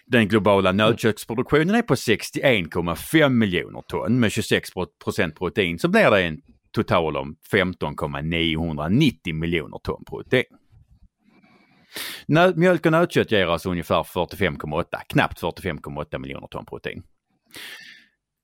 [0.05, 4.69] Den globala nötköttsproduktionen är på 61,5 miljoner ton med 26
[5.03, 6.41] procent protein så blir det en
[6.71, 10.43] total om 15,990 miljoner ton protein.
[12.27, 17.03] Nö- mjölk och nötkött ger alltså ungefär 45,8, knappt 45,8 miljoner ton protein.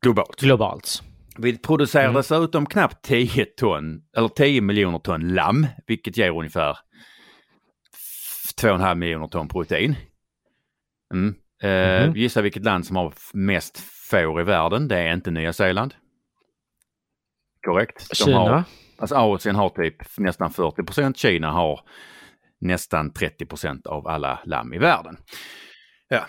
[0.04, 0.40] Globalt.
[0.42, 1.02] Globalt.
[1.38, 2.16] Vi producerar Mm.
[2.16, 6.78] dessutom knappt 10 ton, eller 10 miljoner ton lamm, vilket ger ungefär
[8.62, 9.96] 2,5 miljoner ton protein.
[11.14, 11.36] Mm.
[11.64, 12.16] Eh, Mhm.
[12.18, 13.80] Gissa vilket land som har mest
[14.10, 14.88] får i världen?
[14.88, 15.94] Det är inte Nya Zeeland.
[17.66, 18.10] Korrekt.
[18.10, 18.38] De Kina.
[18.38, 18.64] Har,
[18.98, 21.82] alltså Asien har typ nästan 40 procent, Kina har
[22.62, 25.18] nästan 30 procent av alla lamm i världen.
[26.10, 26.26] Ja,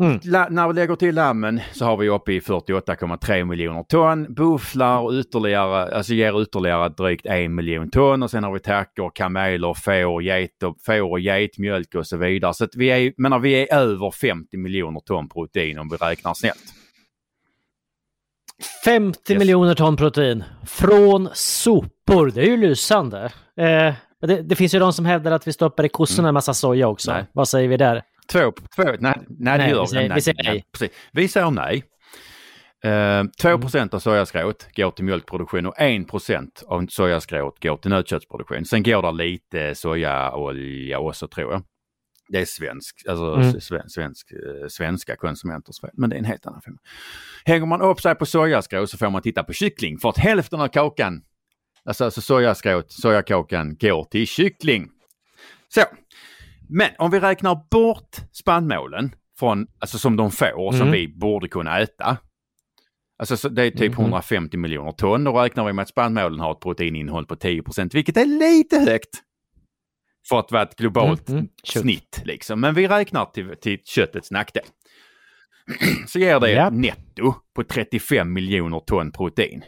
[0.00, 0.20] Mm.
[0.24, 4.34] La, när vi lägger till lammen så har vi uppe i 48,3 miljoner ton.
[4.34, 9.12] Bufflar och ytterligare, alltså ger ytterligare drygt en miljon ton och sen har vi tackor,
[9.14, 12.54] kameler, får, och, får och getmjölk och så vidare.
[12.54, 16.64] Så vi är, menar, vi är över 50 miljoner ton protein om vi räknar snällt.
[18.84, 19.38] 50 Yes.
[19.38, 22.30] miljoner ton protein från sopor.
[22.30, 23.32] Det är ju lysande.
[23.60, 23.94] Eh,
[24.26, 26.88] det, det finns ju de som hävdar att vi stoppar i kossorna en massa soja
[26.88, 27.12] också.
[27.12, 27.24] Nej.
[27.32, 28.02] Vad säger vi där?
[28.32, 30.64] Två, två nej, nej, det Nej, gör vi säger- vi säger nej.
[30.72, 30.90] Precis.
[31.12, 31.82] Vi säger nej.
[32.86, 37.90] Uh, 2 procent av sojaskrot går till mjölkproduktion och 1 procent av sojaskrot går till
[37.90, 38.64] nötköttsproduktion.
[38.64, 41.62] Sen går det lite sojaolja också tror jag.
[42.28, 43.60] Det är svensk, alltså Mm.
[43.60, 46.78] sven, svensk, eh, svenska konsumenters fel, men det är en helt annan femma.
[47.44, 50.60] Hänger man upp sig på sojaskrot så får man titta på kyckling för att hälften
[50.60, 51.22] av kakan,
[51.86, 54.88] alltså, alltså sojaskrot, sojakakan går till kyckling.
[55.68, 55.80] Så,
[56.68, 60.92] men om vi räknar bort spannmålen från, alltså som de får, som Mm.
[60.92, 62.16] vi borde kunna äta.
[63.18, 64.00] Alltså så det är typ Mhm.
[64.00, 65.24] 150 miljoner ton.
[65.24, 69.22] Då räknar vi med att spannmålen har ett proteininnehåll på 10% vilket är lite högt.
[70.28, 71.50] För att vara ett globalt Mm, mm.
[71.64, 72.60] Snitt liksom.
[72.60, 74.64] Men vi räknar till, till köttets nackdel.
[76.06, 76.72] Så ger det Japp.
[76.72, 79.64] netto på 35 miljoner ton protein.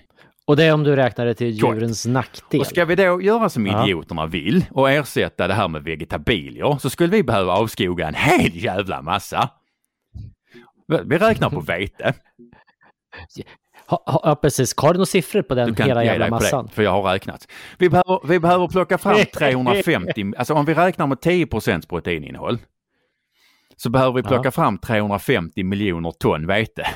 [0.49, 2.61] Och det är om du räknar det till djurens nackdel.
[2.61, 3.85] Och ska vi då göra som Ja.
[3.85, 8.57] idioterna vill och ersätta det här med vegetabilier så skulle vi behöva avskoga en hel
[8.57, 9.51] jävla massa.
[11.05, 12.15] Vi räknar på vete.
[13.87, 14.75] Ha, ha, ja, precis.
[14.77, 16.67] Har du några siffror på den hela jävla massan?
[16.67, 17.49] det, för jag har räknat.
[17.79, 22.59] Vi behöver, vi behöver plocka fram 350, alltså om vi räknar med 10% proteininnehåll
[23.77, 24.51] så behöver vi plocka Ja.
[24.51, 26.87] fram 350 miljoner ton vete.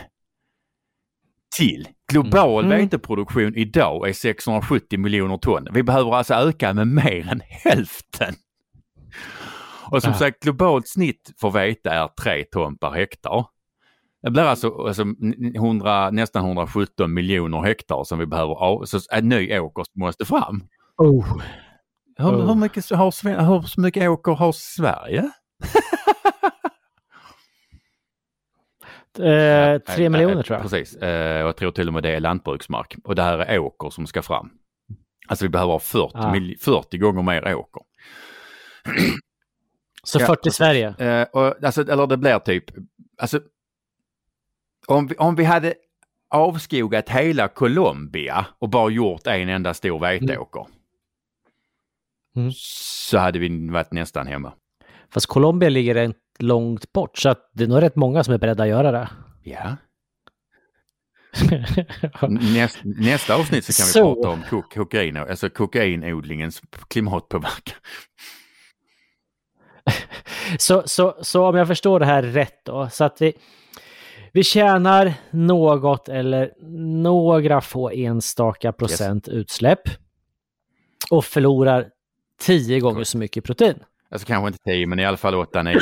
[1.58, 1.88] Till.
[2.12, 2.70] Global Mhm.
[2.76, 5.68] veteproduktion idag är 670 miljoner ton.
[5.72, 8.34] Vi behöver alltså öka med mer än hälften.
[9.90, 10.18] Och som Ja.
[10.18, 13.46] sagt, globalt snitt för vete är 3 ton per hektar.
[14.22, 15.04] Det blir alltså, alltså
[15.54, 20.64] 100, nästan 117 miljoner hektar som vi behöver av, så en ny åker måste fram.
[20.96, 21.40] Oh.
[22.16, 22.46] Hur, Oh.
[22.48, 25.30] hur, mycket, har, Sve- hur mycket åker har Sverige?
[29.18, 30.62] Eh, tre miljoner eh, tror jag.
[30.70, 32.96] Precis, eh, och jag tror till och med det är lantbruksmark.
[33.04, 34.50] Och det här är åker som ska fram.
[35.28, 36.32] Alltså vi behöver ha 40, Ah.
[36.32, 37.82] mil, 40 gånger mer åker.
[40.04, 40.94] Så Ja, 40 Sverige.
[40.98, 42.64] Eh, och, alltså, eller det blir typ,
[43.18, 43.40] alltså
[44.86, 45.74] om vi, om vi hade
[46.34, 50.66] avskogat hela Colombia och bara gjort en enda stor veteåker.
[52.36, 52.50] Mm.
[52.56, 54.52] Så hade vi varit nästan hemma.
[55.10, 58.38] Fast Colombia ligger rätt långt bort så att det är nog rätt många som är
[58.38, 59.08] beredda att göra det.
[59.42, 59.76] Ja.
[62.28, 64.14] Näst, nästa avsnitt så kan vi Så.
[64.14, 67.76] prata om kok, kokain, alltså kokainodlingens klimatpåverkan.
[70.58, 73.32] så, så, så om jag förstår det här rätt då, så att vi,
[74.32, 76.52] vi tjänar något eller
[77.02, 79.82] några få enstaka procent utsläpp
[81.10, 81.88] och förlorar
[82.40, 83.78] tio gånger så mycket protein.
[84.10, 85.78] Alltså kanske inte 10 men i alla fall 8-9.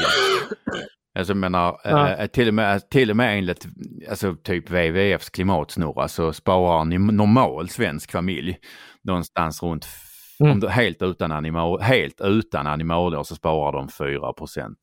[1.19, 2.09] Alltså jag menar, Ja.
[2.09, 3.67] eh, till, och med, till och med enligt
[4.11, 8.59] alltså, typ WWFs klimatsnurra så sparar en normal svensk familj
[9.03, 9.87] någonstans runt,
[10.41, 10.53] Mm.
[10.65, 14.77] om helt, utan animal, helt utan animalier så sparar de 4%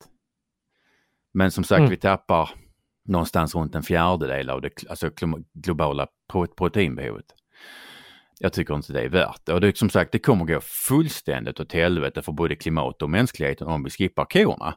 [1.34, 1.90] Men som sagt Mm.
[1.90, 2.50] vi tappar
[3.04, 5.10] någonstans runt en fjärdedel av det alltså,
[5.54, 7.24] globala pro- proteinbehovet.
[8.40, 9.52] Jag tycker inte det är värt det.
[9.52, 13.66] Och det, som sagt, det kommer gå fullständigt åt helvete för både klimat och mänskligheten
[13.68, 14.74] om vi skippar korna.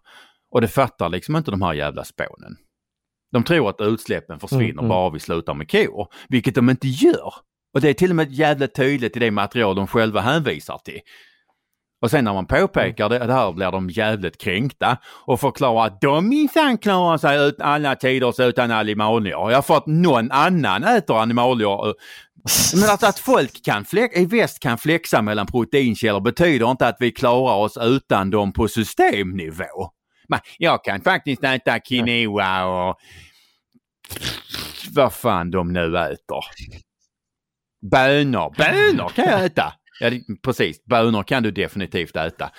[0.52, 2.56] Och det fattar liksom inte de här jävla spånen.
[3.32, 4.90] De tror att utsläppen försvinner Mm, mm.
[4.90, 7.34] bara vi slutar med kor, vilket de inte gör.
[7.74, 11.00] Och det är till och med jävligt tydligt i det material de själva hänvisar till.
[12.02, 16.02] Och sen när man påpekar det, det här blir de jävligt kränkta och förklarar att
[16.02, 19.52] de minsann klarar sig ut alla tiders utan animalier.
[19.52, 21.94] Ja, för att någon annan äter animalier.
[22.82, 26.98] Men att, att folk kan flex, i väst kan flexa mellan proteinkällor betyder inte att
[27.00, 29.92] vi klarar oss utan dem på systemnivå.
[30.32, 33.00] Men jag kan faktiskt äta quinoa och
[34.96, 36.44] vad fan de nu äter.
[37.92, 39.74] Bönor, bönor kan jag äta.
[40.00, 40.12] Ja,
[40.44, 42.52] precis, bönor kan du definitivt äta.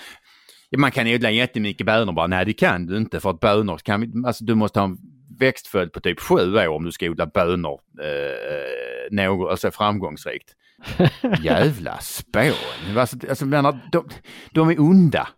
[0.76, 4.00] Man kan odla jättemycket bönor bara, nej det kan du inte för att bönor kan
[4.00, 4.98] vi, alltså du måste ha en
[5.38, 10.54] växtföljd på typ sju år om du ska odla bönor eh, något, alltså framgångsrikt.
[11.42, 12.96] Jävla spån.
[12.96, 14.08] Alltså, alltså, menar, de,
[14.50, 15.28] de är onda.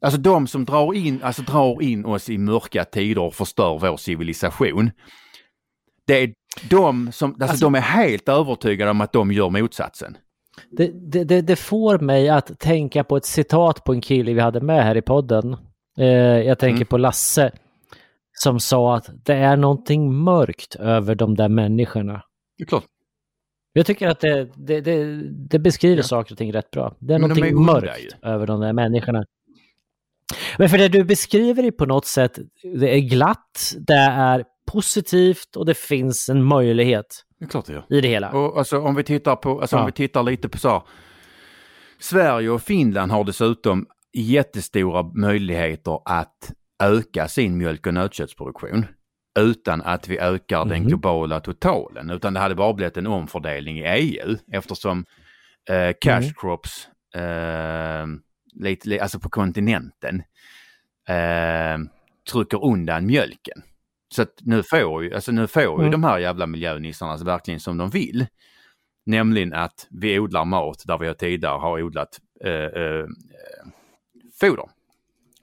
[0.00, 3.96] Alltså de som drar in, alltså, drar in oss i mörka tider och förstör vår
[3.96, 4.90] civilisation.
[6.06, 6.32] Det är
[6.70, 10.16] de som, alltså, Alltså- de är helt övertygade om att de gör motsatsen.
[10.70, 14.40] Det, det, det, det får mig att tänka på ett citat på en kille vi
[14.40, 15.56] hade med här i podden.
[15.98, 16.86] Eh, jag tänker Mm.
[16.86, 17.52] på Lasse
[18.32, 22.22] som sa att det är någonting mörkt över de där människorna.
[22.58, 22.84] Det är klart.
[23.72, 26.02] Jag tycker att det, det, det, det beskriver Ja.
[26.02, 26.94] saker och ting rätt bra.
[26.98, 29.24] Det är Men de någonting är onda mörkt över de där människorna.
[30.58, 32.38] Men för det du beskriver är på något sätt,
[32.80, 37.06] det är glatt, det är positivt och det finns en möjlighet
[37.38, 37.84] Det är klart det gör.
[37.88, 38.30] i det hela.
[38.30, 39.86] Och alltså om vi tittar på, alltså om Ja.
[39.86, 40.82] vi tittar lite på så här,
[42.00, 46.52] Sverige och Finland har dessutom jättestora möjligheter att
[46.82, 48.86] öka sin mjölk och nötköttsproduktion
[49.40, 50.88] utan att vi ökar den Mhm.
[50.88, 52.10] globala totalen.
[52.10, 55.04] Utan det hade bara blivit en omfördelning i EU eftersom
[55.70, 56.34] eh, cash Mm.
[56.40, 58.06] crops, eh,
[58.52, 60.22] lite, li- alltså på kontinenten,
[61.08, 61.78] eh,
[62.32, 63.62] trycker undan mjölken.
[64.14, 65.90] Så att nu får ju, alltså nu får ju Mm.
[65.90, 68.26] de här jävla miljönissarna verkligen som de vill.
[69.06, 73.06] Nämligen att vi odlar mat där vi tidigare har odlat eh, eh,
[74.40, 74.66] foder.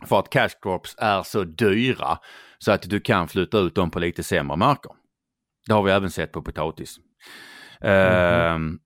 [0.05, 2.17] För att cash crops är så dyra
[2.57, 4.91] så att du kan flytta ut dem på lite sämre marker.
[5.67, 6.95] Det har vi även sett på potatis.
[7.81, 8.79] Ehm,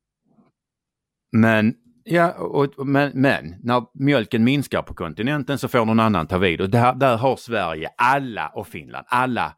[1.31, 1.75] men,
[2.09, 6.61] ja, och, men, men när mjölken minskar på kontinenten så får någon annan ta vid
[6.61, 9.55] och där, där har Sverige alla och Finland alla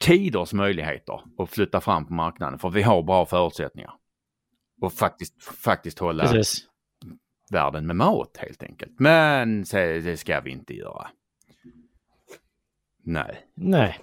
[0.00, 3.92] tiders möjligheter att flytta fram på marknaden för vi har bra förutsättningar.
[4.80, 6.66] Och faktiskt, faktiskt hålla Precis.
[7.50, 8.92] världen med mat helt enkelt.
[8.98, 11.08] Men det ska vi inte göra.
[13.04, 13.46] Nej.
[13.54, 13.98] Nej.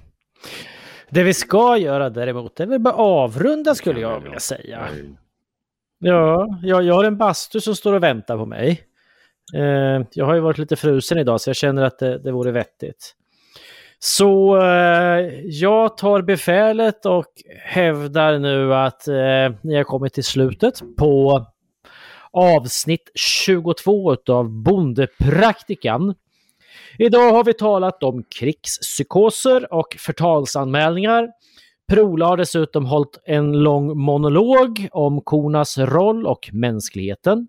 [1.10, 4.90] Det vi ska göra däremot, är väl bara avrunda skulle jag vilja säga.
[6.00, 8.84] Ja, jag, jag har en bastu som står och väntar på mig.
[9.56, 12.52] Eh, jag har ju varit lite frusen idag så jag känner att det, det vore
[12.52, 13.14] vettigt.
[14.00, 17.26] Så eh, jag tar befälet och
[17.66, 21.46] hävdar nu att eh, ni har kommit till slutet på
[22.32, 26.16] avsnitt 22 av Bondepraktikan.
[26.98, 31.28] Idag har vi talat om krigspsykoser och förtalsanmälningar.
[31.92, 37.48] Prola har dessutom hållit en lång monolog om kornas roll och mänskligheten.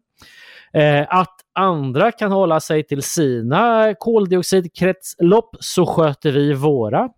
[0.72, 7.08] Eh, att andra kan hålla sig till sina koldioxidkretslopp så sköter vi våra.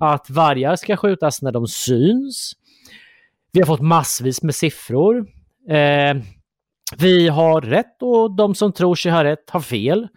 [0.00, 2.52] Att vargar ska skjutas när de syns.
[3.52, 5.26] Vi har fått massvis med siffror.
[5.68, 6.16] Eh,
[6.98, 10.08] vi har rätt och de som tror sig ha rätt har fel.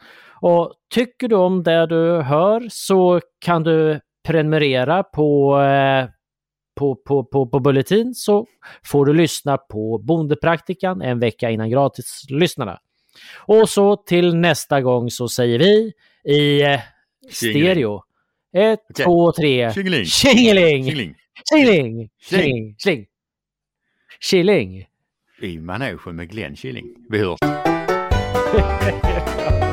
[0.41, 6.09] Och tycker du om det du hör så kan du prenumerera på, eh,
[6.81, 8.47] på, på, på, på Bulletin så
[8.85, 12.79] får du lyssna på Bondepraktikan en vecka innan gratislyssnarna.
[13.37, 15.93] Och så till nästa gång så säger vi
[16.25, 16.79] i eh,
[17.29, 18.03] stereo.
[18.53, 19.05] Ett, Okej.
[19.05, 19.73] två, tre.
[19.73, 20.05] Tjingeling.
[20.05, 20.83] Tjingeling!
[20.83, 21.15] Tjingeling.
[21.49, 22.09] Tjingeling!
[22.29, 22.75] Tjing.
[22.77, 23.07] Tjingeling!
[24.29, 24.85] Killing!
[25.41, 26.85] I manegen med Glenn Killing.
[27.09, 27.39] Vi hörs.